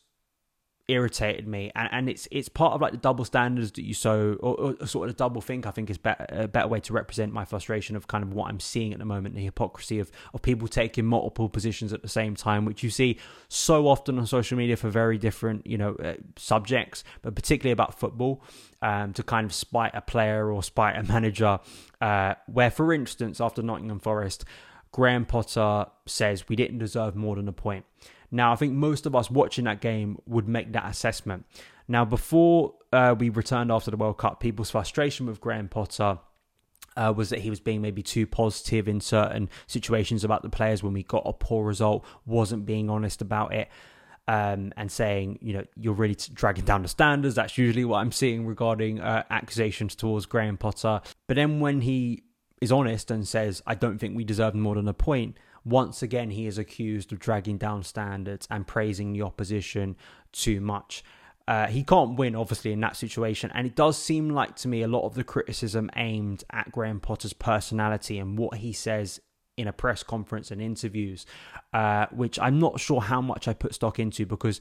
irritated 0.88 1.48
me 1.48 1.72
and, 1.74 1.90
and 1.92 2.10
it's 2.10 2.28
it's 2.30 2.48
part 2.48 2.74
of 2.74 2.82
like 2.82 2.92
the 2.92 2.98
double 2.98 3.26
standards 3.26 3.72
that 3.72 3.84
you 3.84 3.94
so 3.94 4.38
or, 4.40 4.76
or 4.80 4.86
sort 4.86 5.10
of 5.10 5.16
the 5.16 5.18
double 5.18 5.42
think 5.42 5.66
i 5.66 5.72
think 5.72 5.90
is 5.90 5.98
better, 5.98 6.26
a 6.30 6.48
better 6.48 6.68
way 6.68 6.80
to 6.80 6.94
represent 6.94 7.34
my 7.34 7.44
frustration 7.44 7.96
of 7.96 8.08
kind 8.08 8.24
of 8.24 8.34
what 8.34 8.48
i'm 8.48 8.60
seeing 8.60 8.94
at 8.94 9.00
the 9.00 9.06
moment 9.06 9.34
the 9.34 9.44
hypocrisy 9.44 9.98
of 9.98 10.12
of 10.36 10.44
people 10.44 10.68
taking 10.68 11.04
multiple 11.04 11.50
positions 11.50 11.92
at 11.92 12.04
the 12.04 12.08
same 12.08 12.36
time 12.36 12.66
which 12.66 12.84
you 12.84 12.92
see 12.92 13.18
so 13.48 13.88
often 13.88 14.20
on 14.20 14.28
social 14.28 14.58
media 14.58 14.78
for 14.78 14.90
very 14.90 15.18
different 15.18 15.66
you 15.66 15.78
know 15.78 15.96
uh, 15.96 16.14
subjects 16.36 17.04
but 17.24 17.34
particularly 17.34 17.72
about 17.72 18.00
football 18.00 18.44
um, 18.84 19.12
to 19.12 19.24
kind 19.24 19.46
of 19.46 19.54
spite 19.54 19.92
a 19.96 20.02
player 20.02 20.52
or 20.52 20.62
spite 20.62 20.96
a 20.96 21.04
manager 21.04 21.60
uh, 22.00 22.36
where 22.46 22.70
for 22.70 22.94
instance 22.94 23.42
after 23.42 23.64
nottingham 23.64 24.00
forest 24.00 24.46
graham 24.96 25.26
potter 25.26 25.86
says 26.06 26.48
we 26.48 26.56
didn't 26.56 26.78
deserve 26.80 27.16
more 27.16 27.36
than 27.36 27.48
a 27.48 27.54
point 27.54 27.86
now, 28.36 28.52
I 28.52 28.56
think 28.56 28.74
most 28.74 29.06
of 29.06 29.16
us 29.16 29.32
watching 29.32 29.64
that 29.66 29.82
game 29.82 30.20
would 30.26 30.48
make 30.48 30.74
that 30.74 30.90
assessment. 30.90 31.46
Now, 31.88 32.04
before 32.06 32.74
uh, 32.92 33.16
we 33.18 33.30
returned 33.30 33.72
after 33.72 33.92
the 33.92 33.98
World 33.98 34.18
Cup, 34.18 34.40
people's 34.40 34.72
frustration 34.72 35.26
with 35.26 35.40
Graham 35.40 35.70
Potter. 35.70 36.20
Uh, 36.98 37.12
was 37.14 37.28
that 37.28 37.40
he 37.40 37.50
was 37.50 37.60
being 37.60 37.82
maybe 37.82 38.02
too 38.02 38.26
positive 38.26 38.88
in 38.88 39.02
certain 39.02 39.50
situations 39.68 40.24
about 40.24 40.44
the 40.44 40.50
players 40.50 40.82
when 40.82 40.94
we 40.94 41.04
got 41.04 41.22
a 41.26 41.34
poor 41.34 41.66
result, 41.66 42.06
wasn't 42.26 42.66
being 42.66 42.90
honest 42.90 43.22
about 43.22 43.54
it, 43.54 43.68
um, 44.30 44.72
and 44.78 44.90
saying, 44.90 45.38
you 45.42 45.52
know, 45.52 45.66
you're 45.76 45.94
really 45.94 46.16
dragging 46.34 46.64
down 46.64 46.84
the 46.84 46.88
standards. 46.88 47.36
That's 47.36 47.58
usually 47.58 47.84
what 47.84 47.98
I'm 47.98 48.14
seeing 48.14 48.46
regarding 48.46 49.02
uh, 49.02 49.24
accusations 49.30 49.94
towards 49.94 50.26
Graham 50.26 50.56
Potter. 50.56 51.02
But 51.28 51.36
then 51.36 51.60
when 51.60 51.82
he 51.82 52.24
is 52.62 52.72
honest 52.72 53.12
and 53.12 53.28
says, 53.28 53.62
I 53.66 53.76
don't 53.76 53.98
think 53.98 54.16
we 54.16 54.24
deserve 54.24 54.56
more 54.56 54.76
than 54.76 54.88
a 54.88 54.94
point, 54.94 55.38
once 55.66 56.04
again, 56.04 56.30
he 56.30 56.46
is 56.46 56.58
accused 56.58 57.12
of 57.12 57.20
dragging 57.20 57.58
down 57.58 57.84
standards 57.84 58.48
and 58.52 58.68
praising 58.68 59.14
the 59.14 59.24
opposition 59.24 59.96
too 60.32 60.62
much. 60.62 61.04
Uh, 61.48 61.68
he 61.68 61.84
can't 61.84 62.18
win, 62.18 62.36
obviously, 62.36 62.72
in 62.72 62.80
that 62.80 62.96
situation. 62.96 63.52
And 63.54 63.68
it 63.68 63.76
does 63.76 63.98
seem 63.98 64.30
like 64.30 64.56
to 64.58 64.68
me 64.68 64.84
a 64.84 64.88
lot 64.88 65.06
of 65.06 65.16
the 65.16 65.24
criticism 65.24 65.90
aimed 65.96 66.44
at 66.52 66.72
Graham 66.72 67.00
Potter's 67.00 67.34
personality 67.34 68.20
and 68.20 68.38
what 68.38 68.58
he 68.58 68.74
says 68.74 69.20
in 69.58 69.68
a 69.68 69.74
press 69.74 70.04
conference 70.04 70.52
and 70.52 70.62
interviews, 70.62 71.26
uh, 71.74 72.08
which 72.12 72.38
I'm 72.40 72.60
not 72.60 72.80
sure 72.80 73.02
how 73.02 73.22
much 73.22 73.48
I 73.48 73.54
put 73.54 73.74
stock 73.74 74.00
into 74.00 74.26
because 74.26 74.60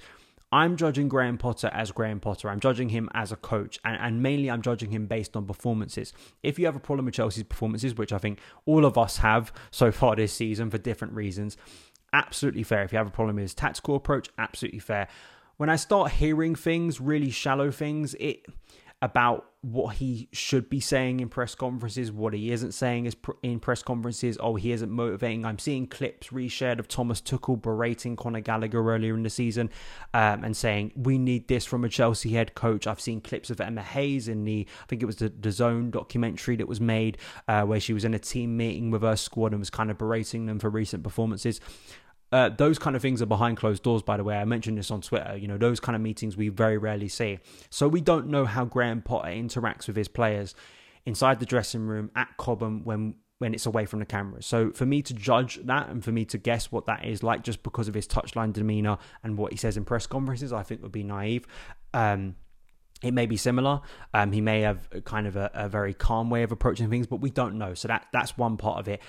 I'm 0.54 0.76
judging 0.76 1.08
Graham 1.08 1.36
Potter 1.36 1.68
as 1.72 1.90
Graham 1.90 2.20
Potter. 2.20 2.48
I'm 2.48 2.60
judging 2.60 2.90
him 2.90 3.08
as 3.12 3.32
a 3.32 3.36
coach, 3.36 3.80
and, 3.84 4.00
and 4.00 4.22
mainly 4.22 4.48
I'm 4.48 4.62
judging 4.62 4.92
him 4.92 5.08
based 5.08 5.36
on 5.36 5.46
performances. 5.46 6.12
If 6.44 6.60
you 6.60 6.66
have 6.66 6.76
a 6.76 6.80
problem 6.80 7.06
with 7.06 7.14
Chelsea's 7.14 7.42
performances, 7.42 7.96
which 7.96 8.12
I 8.12 8.18
think 8.18 8.38
all 8.64 8.84
of 8.84 8.96
us 8.96 9.16
have 9.16 9.52
so 9.72 9.90
far 9.90 10.14
this 10.14 10.32
season 10.32 10.70
for 10.70 10.78
different 10.78 11.12
reasons, 11.12 11.56
absolutely 12.12 12.62
fair. 12.62 12.84
If 12.84 12.92
you 12.92 12.98
have 12.98 13.08
a 13.08 13.10
problem 13.10 13.34
with 13.34 13.42
his 13.42 13.54
tactical 13.54 13.96
approach, 13.96 14.28
absolutely 14.38 14.78
fair. 14.78 15.08
When 15.56 15.70
I 15.70 15.74
start 15.74 16.12
hearing 16.12 16.54
things, 16.54 17.00
really 17.00 17.30
shallow 17.30 17.72
things, 17.72 18.14
it 18.20 18.46
about 19.02 19.46
what 19.64 19.96
he 19.96 20.28
should 20.30 20.68
be 20.68 20.78
saying 20.78 21.20
in 21.20 21.28
press 21.30 21.54
conferences, 21.54 22.12
what 22.12 22.34
he 22.34 22.52
isn't 22.52 22.72
saying 22.72 23.06
is 23.06 23.16
in 23.42 23.58
press 23.58 23.82
conferences. 23.82 24.36
Oh, 24.38 24.56
he 24.56 24.72
isn't 24.72 24.90
motivating. 24.90 25.46
I'm 25.46 25.58
seeing 25.58 25.86
clips 25.86 26.28
reshared 26.28 26.78
of 26.78 26.86
Thomas 26.86 27.22
Tuchel 27.22 27.60
berating 27.60 28.14
Conor 28.14 28.40
Gallagher 28.40 28.92
earlier 28.92 29.14
in 29.14 29.22
the 29.22 29.30
season 29.30 29.70
um, 30.12 30.44
and 30.44 30.54
saying 30.54 30.92
we 30.94 31.16
need 31.16 31.48
this 31.48 31.64
from 31.64 31.82
a 31.82 31.88
Chelsea 31.88 32.34
head 32.34 32.54
coach. 32.54 32.86
I've 32.86 33.00
seen 33.00 33.22
clips 33.22 33.48
of 33.48 33.58
Emma 33.58 33.82
Hayes 33.82 34.28
in 34.28 34.44
the 34.44 34.66
I 34.82 34.86
think 34.86 35.02
it 35.02 35.06
was 35.06 35.16
the, 35.16 35.30
the 35.30 35.50
Zone 35.50 35.90
documentary 35.90 36.56
that 36.56 36.68
was 36.68 36.80
made 36.80 37.16
uh, 37.48 37.62
where 37.62 37.80
she 37.80 37.94
was 37.94 38.04
in 38.04 38.12
a 38.12 38.18
team 38.18 38.58
meeting 38.58 38.90
with 38.90 39.00
her 39.00 39.16
squad 39.16 39.52
and 39.52 39.60
was 39.60 39.70
kind 39.70 39.90
of 39.90 39.96
berating 39.96 40.44
them 40.44 40.58
for 40.58 40.68
recent 40.68 41.02
performances. 41.02 41.58
Uh, 42.34 42.48
those 42.48 42.80
kind 42.80 42.96
of 42.96 43.00
things 43.00 43.22
are 43.22 43.26
behind 43.26 43.56
closed 43.56 43.84
doors, 43.84 44.02
by 44.02 44.16
the 44.16 44.24
way. 44.24 44.36
I 44.36 44.44
mentioned 44.44 44.76
this 44.76 44.90
on 44.90 45.00
Twitter. 45.00 45.36
You 45.36 45.46
know, 45.46 45.56
those 45.56 45.78
kind 45.78 45.94
of 45.94 46.02
meetings 46.02 46.36
we 46.36 46.48
very 46.48 46.76
rarely 46.76 47.06
see. 47.06 47.38
So 47.70 47.86
we 47.86 48.00
don't 48.00 48.26
know 48.26 48.44
how 48.44 48.64
Graham 48.64 49.02
Potter 49.02 49.28
interacts 49.28 49.86
with 49.86 49.94
his 49.94 50.08
players 50.08 50.52
inside 51.06 51.38
the 51.38 51.46
dressing 51.46 51.82
room 51.82 52.10
at 52.16 52.36
Cobham 52.36 52.82
when 52.82 53.14
when 53.38 53.54
it's 53.54 53.66
away 53.66 53.86
from 53.86 54.00
the 54.00 54.04
camera. 54.04 54.42
So 54.42 54.72
for 54.72 54.84
me 54.84 55.00
to 55.02 55.14
judge 55.14 55.60
that 55.64 55.88
and 55.90 56.02
for 56.02 56.10
me 56.10 56.24
to 56.24 56.38
guess 56.38 56.72
what 56.72 56.86
that 56.86 57.04
is 57.04 57.22
like 57.22 57.44
just 57.44 57.62
because 57.62 57.86
of 57.86 57.94
his 57.94 58.08
touchline 58.08 58.52
demeanor 58.52 58.98
and 59.22 59.38
what 59.38 59.52
he 59.52 59.58
says 59.58 59.76
in 59.76 59.84
press 59.84 60.08
conferences, 60.08 60.52
I 60.52 60.64
think 60.64 60.82
would 60.82 60.90
be 60.90 61.04
naive. 61.04 61.46
Um, 61.92 62.34
it 63.00 63.14
may 63.14 63.26
be 63.26 63.36
similar. 63.36 63.80
Um, 64.12 64.32
he 64.32 64.40
may 64.40 64.62
have 64.62 64.88
kind 65.04 65.28
of 65.28 65.36
a, 65.36 65.50
a, 65.54 65.68
very 65.68 65.94
calm 65.94 66.30
way 66.30 66.42
of 66.42 66.50
approaching 66.50 66.90
things, 66.90 67.06
but 67.06 67.20
we 67.20 67.30
don't 67.30 67.58
know. 67.58 67.74
So 67.74 67.86
that 67.88 68.06
that's 68.12 68.36
one 68.36 68.56
part 68.56 68.80
of 68.80 68.88
it. 68.88 69.00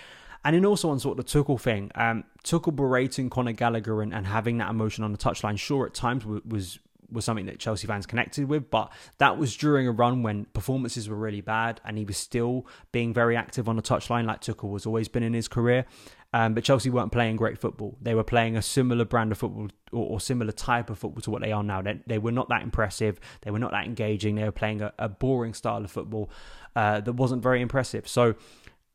And 0.46 0.56
then 0.56 0.64
also 0.64 0.92
on 0.92 1.00
sort 1.00 1.18
of 1.18 1.26
the 1.26 1.32
Tuchel 1.32 1.60
thing, 1.60 1.92
um, 1.96 2.24
Tuchel 2.44 2.76
berating 2.76 3.32
Conor 3.32 3.54
Gallagher 3.54 4.04
and, 4.04 4.14
and 4.14 4.28
having 4.28 4.60
that 4.60 4.70
emotion 4.70 5.04
on 5.04 5.12
the 5.12 5.18
touchline, 5.18 5.58
sure, 5.58 5.88
at 5.88 5.96
times 5.96 6.24
was 6.24 6.80
was 7.12 7.26
something 7.26 7.46
that 7.46 7.60
Chelsea 7.60 7.88
fans 7.88 8.06
connected 8.06 8.48
with, 8.48 8.70
but 8.70 8.92
that 9.20 9.38
was 9.38 9.56
during 9.56 9.88
a 9.88 9.92
run 9.92 10.24
when 10.24 10.46
performances 10.46 11.08
were 11.08 11.16
really 11.16 11.42
bad 11.42 11.80
and 11.86 11.98
he 11.98 12.06
was 12.06 12.18
still 12.18 12.66
being 12.92 13.14
very 13.14 13.38
active 13.38 13.70
on 13.70 13.76
the 13.76 13.82
touchline 13.82 14.26
like 14.26 14.42
Tuchel 14.42 14.74
has 14.74 14.86
always 14.86 15.08
been 15.08 15.24
in 15.24 15.34
his 15.34 15.48
career. 15.48 15.86
Um, 16.34 16.54
but 16.54 16.64
Chelsea 16.64 16.90
weren't 16.90 17.12
playing 17.12 17.38
great 17.38 17.58
football. 17.60 17.96
They 18.02 18.14
were 18.14 18.24
playing 18.24 18.58
a 18.58 18.62
similar 18.62 19.06
brand 19.06 19.32
of 19.32 19.38
football 19.38 19.70
or, 19.94 20.06
or, 20.06 20.20
similar 20.20 20.52
type 20.52 20.90
of 20.90 21.00
football 21.00 21.22
to 21.22 21.32
what 21.32 21.42
they 21.42 21.54
are 21.54 21.64
now. 21.64 21.82
They, 21.82 22.00
they, 22.08 22.18
were 22.18 22.32
not 22.32 22.50
that 22.50 22.62
impressive. 22.62 23.20
They 23.42 23.52
were 23.52 23.60
not 23.60 23.72
that 23.72 23.86
engaging. 23.86 24.36
They 24.36 24.44
were 24.44 24.52
playing 24.52 24.82
a, 24.82 24.92
a 25.00 25.08
boring 25.08 25.54
style 25.54 25.84
of 25.84 25.92
football 25.92 26.30
uh, 26.76 27.00
that 27.00 27.14
wasn't 27.14 27.42
very 27.42 27.62
impressive. 27.62 28.06
So 28.08 28.36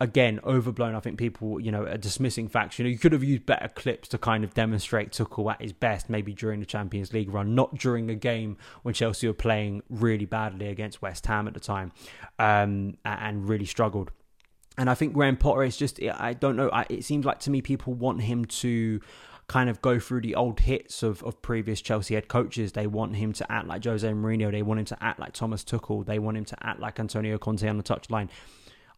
again 0.01 0.41
overblown. 0.45 0.95
I 0.95 1.01
think 1.01 1.19
people, 1.19 1.61
you 1.61 1.71
know, 1.71 1.85
are 1.85 1.99
dismissing 1.99 2.49
facts. 2.49 2.79
You 2.79 2.85
know, 2.85 2.91
you 2.91 2.99
could 2.99 3.13
have 3.13 3.23
used 3.23 3.45
better 3.45 3.69
clips 3.69 4.09
to 4.09 4.19
kind 4.19 4.45
of 4.45 4.55
demonstrate 4.55 5.13
Tuchel 5.13 5.53
at 5.53 5.61
his 5.61 5.73
best, 5.73 6.09
maybe 6.09 6.33
during 6.33 6.61
the 6.61 6.67
Champions 6.67 7.13
League 7.13 7.33
run, 7.33 7.55
not 7.55 7.77
during 7.77 8.09
a 8.09 8.15
game 8.15 8.57
when 8.83 8.95
Chelsea 8.95 9.27
were 9.27 9.35
playing 9.35 9.83
really 9.91 10.25
badly 10.25 10.69
against 10.69 11.03
West 11.03 11.27
Ham 11.27 11.47
at 11.47 11.55
the 11.55 11.61
time, 11.61 11.93
um, 12.39 12.97
and 13.05 13.49
really 13.49 13.67
struggled. 13.67 14.11
And 14.79 14.89
I 14.89 14.95
think 14.95 15.13
Graham 15.13 15.37
Potter 15.37 15.65
is 15.65 15.77
just, 15.77 16.01
I 16.03 16.33
don't 16.33 16.57
know, 16.57 16.71
it 16.89 17.05
seems 17.05 17.27
like 17.27 17.41
to 17.41 17.51
me 17.51 17.61
people 17.61 17.93
want 17.93 18.23
him 18.23 18.47
to 18.47 19.01
kind 19.49 19.69
of 19.69 19.83
go 19.83 19.99
through 19.99 20.21
the 20.21 20.37
old 20.37 20.61
hits 20.61 21.03
of, 21.03 21.23
of 21.25 21.43
previous 21.43 21.81
Chelsea 21.83 22.15
head 22.15 22.29
coaches. 22.29 22.73
They 22.73 22.87
want 22.87 23.17
him 23.17 23.33
to 23.35 23.53
act 23.53 23.67
like 23.67 23.85
Jose 23.85 24.09
Mourinho. 24.09 24.51
They 24.51 24.63
want 24.63 24.79
him 24.79 24.87
to 24.87 25.03
act 25.03 25.19
like 25.19 25.33
Thomas 25.33 25.65
Tuchel. 25.65 26.07
They 26.07 26.21
want 26.21 26.37
him 26.37 26.45
to 26.47 26.57
act 26.67 26.79
like 26.79 27.01
Antonio 27.01 27.37
Conte 27.37 27.69
on 27.69 27.77
the 27.77 27.83
touchline. 27.83 28.29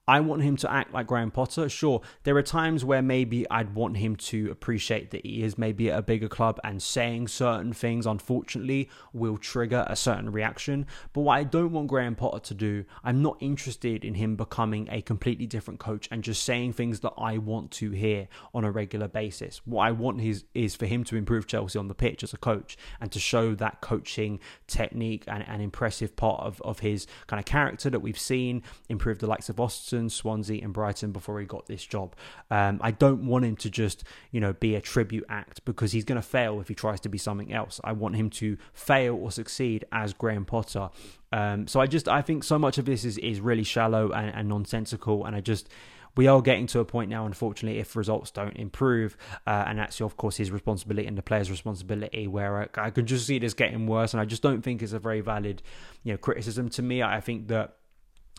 I 0.09 0.19
want 0.19 0.43
him 0.43 0.57
to 0.57 0.71
act 0.71 0.93
like 0.93 1.07
Graham 1.07 1.31
Potter. 1.31 1.69
Sure, 1.69 2.01
there 2.25 2.37
are 2.37 2.43
times 2.43 2.85
where 2.85 3.03
maybe 3.03 3.49
I'd 3.49 3.77
want 3.77 3.99
him 3.99 4.17
to 4.17 4.51
appreciate 4.51 5.13
that 5.13 5.25
he 5.25 5.45
is 5.45 5.57
maybe 5.57 5.93
at 5.93 5.99
a 5.99 6.03
bigger 6.03 6.29
club 6.29 6.59
and 6.65 6.83
saying 6.83 7.29
certain 7.29 7.73
things, 7.73 8.05
unfortunately, 8.05 8.91
will 9.13 9.39
trigger 9.39 9.87
a 9.87 9.95
certain 9.95 10.33
reaction. 10.33 10.87
But 11.13 11.21
what 11.21 11.39
I 11.39 11.45
don't 11.45 11.71
want 11.71 11.87
Graham 11.87 12.17
Potter 12.17 12.41
to 12.41 12.55
do, 12.55 12.85
I'm 13.05 13.23
not 13.23 13.37
interested 13.39 14.05
in 14.05 14.15
him 14.15 14.35
becoming 14.35 14.89
a 14.91 15.03
completely 15.03 15.47
different 15.47 15.79
coach 15.79 16.09
and 16.11 16.25
just 16.25 16.43
saying 16.43 16.73
things 16.73 16.99
that 17.01 17.13
I 17.17 17.39
want 17.39 17.71
to 17.73 17.93
hear 17.93 18.27
on 18.53 18.65
a 18.65 18.73
regular 18.73 19.07
basis. 19.07 19.61
What 19.67 19.87
I 19.87 19.93
want 19.93 20.21
is, 20.21 20.45
is 20.53 20.75
for 20.75 20.87
him 20.87 21.05
to 21.05 21.17
improve 21.17 21.47
Chelsea 21.47 21.79
on 21.79 21.87
the 21.87 21.95
pitch 21.95 22.25
as 22.25 22.33
a 22.33 22.39
coach 22.39 22.77
and 23.01 23.13
to 23.13 23.21
show 23.21 23.55
that 23.55 23.81
coaching 23.81 24.41
technique 24.67 25.23
and 25.29 25.47
an 25.47 25.61
impressive 25.61 26.17
part 26.17 26.41
of, 26.41 26.61
of 26.63 26.81
his 26.81 27.07
kind 27.29 27.39
of 27.39 27.47
character 27.47 27.89
that 27.89 28.01
we've 28.01 28.19
seen 28.19 28.65
improve 28.89 29.21
the 29.21 29.29
likes 29.29 29.49
of 29.49 29.57
Östersund, 29.57 29.92
Swansea, 30.11 30.63
and 30.63 30.73
Brighton 30.73 31.13
before 31.13 31.41
he 31.41 31.47
got 31.47 31.67
this 31.67 31.85
job. 31.85 32.15
Um, 32.51 32.79
I 32.83 32.91
don't 32.91 33.27
want 33.27 33.45
him 33.45 33.57
to 33.57 33.71
just, 33.71 34.05
you 34.31 34.41
know, 34.41 34.53
be 34.53 34.75
a 34.75 34.81
tribute 34.81 35.25
act 35.29 35.65
because 35.65 35.93
he's 35.93 36.05
going 36.05 36.21
to 36.21 36.27
fail 36.27 36.61
if 36.61 36.69
he 36.69 36.75
tries 36.75 37.01
to 37.01 37.09
be 37.09 37.19
something 37.19 37.53
else. 37.53 37.81
I 37.85 37.93
want 37.93 38.17
him 38.17 38.31
to 38.31 38.57
fail 38.73 39.15
or 39.15 39.31
succeed 39.31 39.85
as 39.93 40.13
Graham 40.13 40.45
Potter. 40.45 40.91
Um, 41.33 41.67
so 41.67 41.81
I 41.81 41.87
just, 41.87 42.09
I 42.09 42.23
think 42.23 42.45
so 42.45 42.59
much 42.59 42.79
of 42.79 42.85
this 42.85 43.05
is, 43.05 43.19
is 43.19 43.41
really 43.41 43.65
shallow 43.65 44.11
and, 44.13 44.35
and 44.35 44.49
nonsensical. 44.49 45.25
And 45.25 45.35
I 45.35 45.41
just, 45.41 45.69
we 46.15 46.27
are 46.27 46.43
getting 46.43 46.67
to 46.69 46.81
a 46.81 46.85
point 46.85 47.09
now, 47.09 47.25
unfortunately, 47.25 47.81
if 47.81 47.97
results 47.97 48.31
don't 48.31 48.57
improve, 48.57 49.17
uh, 49.47 49.65
and 49.67 49.79
that's 49.79 50.01
of 50.01 50.17
course 50.17 50.37
his 50.37 50.51
responsibility 50.51 51.07
and 51.09 51.17
the 51.17 51.23
player's 51.23 51.51
responsibility, 51.51 52.27
where 52.27 52.63
I, 52.63 52.87
I 52.87 52.91
can 52.91 53.07
just 53.07 53.27
see 53.27 53.39
this 53.39 53.55
getting 53.55 53.87
worse, 53.87 54.13
and 54.13 54.21
I 54.21 54.27
just 54.27 54.43
don't 54.43 54.63
think 54.63 54.83
it's 54.83 54.93
a 54.93 54.99
very 54.99 55.23
valid, 55.23 55.63
you 56.05 56.13
know, 56.13 56.19
criticism 56.19 56.69
to 56.71 56.83
me. 56.83 57.03
I 57.03 57.21
think 57.21 57.49
that 57.49 57.77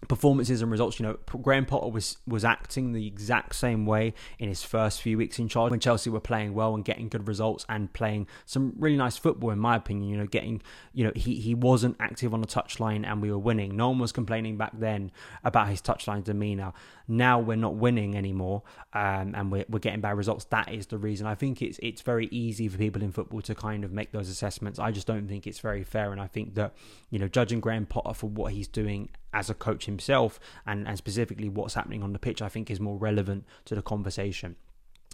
performances 0.08 0.62
and 0.62 0.72
results. 0.72 1.00
You 1.00 1.06
know, 1.08 1.18
Graham 1.42 1.66
Potter 1.66 1.90
was 1.90 2.18
was 2.28 2.44
acting 2.44 2.94
the 2.94 3.08
exact 3.08 3.56
same 3.56 3.86
way 3.86 4.14
in 4.40 4.50
his 4.50 4.64
first 4.64 5.02
few 5.02 5.18
weeks 5.18 5.40
in 5.40 5.48
charge 5.48 5.72
when 5.72 5.80
Chelsea 5.80 6.10
were 6.10 6.20
playing 6.20 6.54
well 6.54 6.76
and 6.76 6.84
getting 6.84 7.10
good 7.10 7.28
results 7.28 7.66
and 7.70 7.92
playing 7.94 8.28
some 8.46 8.74
really 8.78 8.98
nice 8.98 9.18
football, 9.18 9.52
in 9.52 9.60
my 9.60 9.76
opinion. 9.76 10.10
You 10.10 10.18
know, 10.18 10.28
getting 10.28 10.62
you 10.94 11.04
know 11.04 11.12
he 11.16 11.36
he 11.36 11.56
wasn't 11.56 11.96
active 12.00 12.34
on 12.34 12.42
the 12.42 12.48
touchline 12.48 13.06
and 13.06 13.22
we 13.22 13.32
were 13.32 13.38
winning. 13.38 13.76
No 13.76 13.90
one 13.90 14.00
was 14.00 14.12
complaining 14.12 14.58
back 14.58 14.72
then 14.74 15.12
about 15.44 15.70
his 15.70 15.82
touchline 15.82 16.24
demeanour. 16.24 16.74
Now 17.08 17.40
we're 17.40 17.58
not 17.58 17.76
winning 17.76 18.16
anymore, 18.16 18.64
um, 18.94 19.34
and 19.36 19.52
we're 19.52 19.66
we're 19.70 19.80
getting 19.80 20.02
bad 20.02 20.18
results. 20.18 20.46
That 20.46 20.72
is 20.72 20.88
the 20.88 20.98
reason. 20.98 21.28
I 21.28 21.36
think 21.36 21.62
it's 21.62 21.80
it's 21.82 22.02
very 22.02 22.28
easy 22.28 22.68
for 22.68 22.78
people 22.78 23.02
in 23.04 23.12
football 23.12 23.42
to 23.42 23.56
kind 23.56 23.84
of 23.84 23.92
make 23.92 24.12
those 24.12 24.30
assessments. 24.30 24.80
I 24.80 24.92
just 24.92 25.08
don't 25.08 25.28
think 25.28 25.48
it's 25.48 25.60
very 25.60 25.84
fair, 25.84 26.12
and 26.12 26.22
I 26.22 26.28
think 26.28 26.56
that 26.56 26.74
you 27.10 27.20
know 27.20 27.28
judging 27.28 27.60
Graham 27.60 27.86
Potter 27.86 28.14
for 28.14 28.30
what 28.30 28.54
he's 28.54 28.68
doing 28.68 29.10
as 29.34 29.50
a 29.50 29.54
coach 29.54 29.86
himself 29.86 30.40
and, 30.66 30.88
and 30.88 30.98
specifically 30.98 31.50
what's 31.50 31.74
happening 31.74 32.04
on 32.04 32.14
the 32.14 32.20
pitch, 32.20 32.42
I 32.42 32.50
think 32.50 32.70
is 32.70 32.80
more 32.80 32.98
relevant 32.98 33.46
to 33.66 33.76
the 33.76 33.82
conversation. 33.82 34.56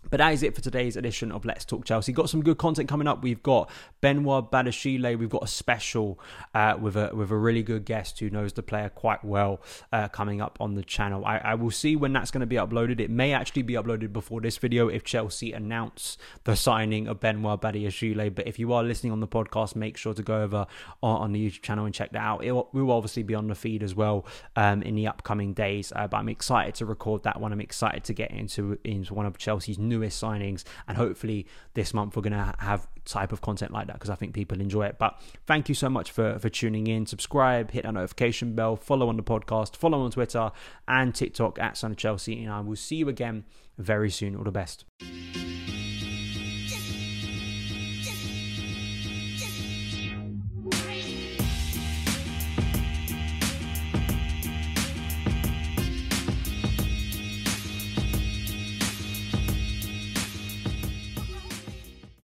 But 0.09 0.17
that 0.19 0.33
is 0.33 0.43
it 0.43 0.55
for 0.55 0.61
today's 0.61 0.95
edition 0.95 1.31
of 1.31 1.45
Let's 1.45 1.65
Talk 1.65 1.85
Chelsea. 1.85 2.13
Got 2.13 2.29
some 2.29 2.41
good 2.41 2.57
content 2.57 2.87
coming 2.87 3.07
up. 3.07 3.21
We've 3.21 3.43
got 3.43 3.69
Benoit 4.01 4.49
Badiashile. 4.49 5.17
We've 5.19 5.29
got 5.29 5.43
a 5.43 5.47
special 5.47 6.19
uh, 6.53 6.77
with 6.79 6.95
a 6.95 7.11
with 7.13 7.31
a 7.31 7.35
really 7.35 7.63
good 7.63 7.85
guest 7.85 8.19
who 8.19 8.29
knows 8.29 8.53
the 8.53 8.63
player 8.63 8.89
quite 8.89 9.23
well 9.23 9.61
uh, 9.91 10.07
coming 10.07 10.41
up 10.41 10.57
on 10.61 10.75
the 10.75 10.83
channel. 10.83 11.25
I, 11.25 11.37
I 11.39 11.55
will 11.55 11.71
see 11.71 11.95
when 11.95 12.13
that's 12.13 12.31
going 12.31 12.41
to 12.41 12.47
be 12.47 12.55
uploaded. 12.55 12.99
It 12.99 13.09
may 13.09 13.33
actually 13.33 13.63
be 13.63 13.73
uploaded 13.73 14.13
before 14.13 14.41
this 14.41 14.57
video 14.57 14.87
if 14.87 15.03
Chelsea 15.03 15.51
announce 15.51 16.17
the 16.45 16.55
signing 16.55 17.07
of 17.07 17.19
Benoit 17.19 17.61
Badiashile. 17.61 18.33
But 18.33 18.47
if 18.47 18.57
you 18.57 18.73
are 18.73 18.83
listening 18.83 19.11
on 19.11 19.19
the 19.19 19.27
podcast, 19.27 19.75
make 19.75 19.97
sure 19.97 20.13
to 20.13 20.23
go 20.23 20.41
over 20.41 20.65
on, 21.03 21.21
on 21.21 21.31
the 21.33 21.49
YouTube 21.49 21.61
channel 21.61 21.85
and 21.85 21.93
check 21.93 22.13
that 22.13 22.21
out. 22.21 22.43
It 22.43 22.53
will, 22.53 22.69
will 22.71 22.91
obviously 22.91 23.23
be 23.23 23.35
on 23.35 23.47
the 23.47 23.55
feed 23.55 23.83
as 23.83 23.93
well 23.93 24.25
um, 24.55 24.81
in 24.81 24.95
the 24.95 25.07
upcoming 25.07 25.53
days. 25.53 25.91
Uh, 25.95 26.07
but 26.07 26.17
I'm 26.17 26.29
excited 26.29 26.75
to 26.75 26.85
record 26.85 27.23
that 27.23 27.41
one. 27.41 27.51
I'm 27.51 27.61
excited 27.61 28.05
to 28.05 28.13
get 28.13 28.31
into 28.31 28.79
into 28.83 29.13
one 29.13 29.25
of 29.25 29.37
Chelsea's 29.37 29.77
newest 29.89 30.21
signings, 30.21 30.63
and 30.87 30.97
hopefully 30.97 31.47
this 31.73 31.93
month 31.93 32.15
we're 32.15 32.21
going 32.21 32.33
to 32.33 32.55
have 32.59 32.87
type 33.05 33.31
of 33.31 33.41
content 33.41 33.71
like 33.71 33.87
that 33.87 33.93
because 33.93 34.09
I 34.09 34.15
think 34.15 34.33
people 34.33 34.61
enjoy 34.61 34.85
it. 34.85 34.97
But 34.99 35.19
thank 35.47 35.67
you 35.67 35.75
so 35.75 35.89
much 35.89 36.11
for 36.11 36.39
for 36.39 36.49
tuning 36.49 36.87
in. 36.87 37.05
Subscribe, 37.05 37.71
hit 37.71 37.83
that 37.83 37.93
notification 37.93 38.55
bell, 38.55 38.75
follow 38.75 39.09
on 39.09 39.17
the 39.17 39.23
podcast, 39.23 39.75
follow 39.75 40.01
on 40.01 40.11
Twitter 40.11 40.51
and 40.87 41.13
TikTok 41.13 41.59
at 41.59 41.77
Son 41.77 41.91
of 41.91 41.97
Chelsea, 41.97 42.43
and 42.43 42.53
I 42.53 42.61
will 42.61 42.75
see 42.75 42.97
you 42.97 43.09
again 43.09 43.45
very 43.77 44.09
soon. 44.09 44.35
All 44.35 44.43
the 44.43 44.51
best. 44.51 44.85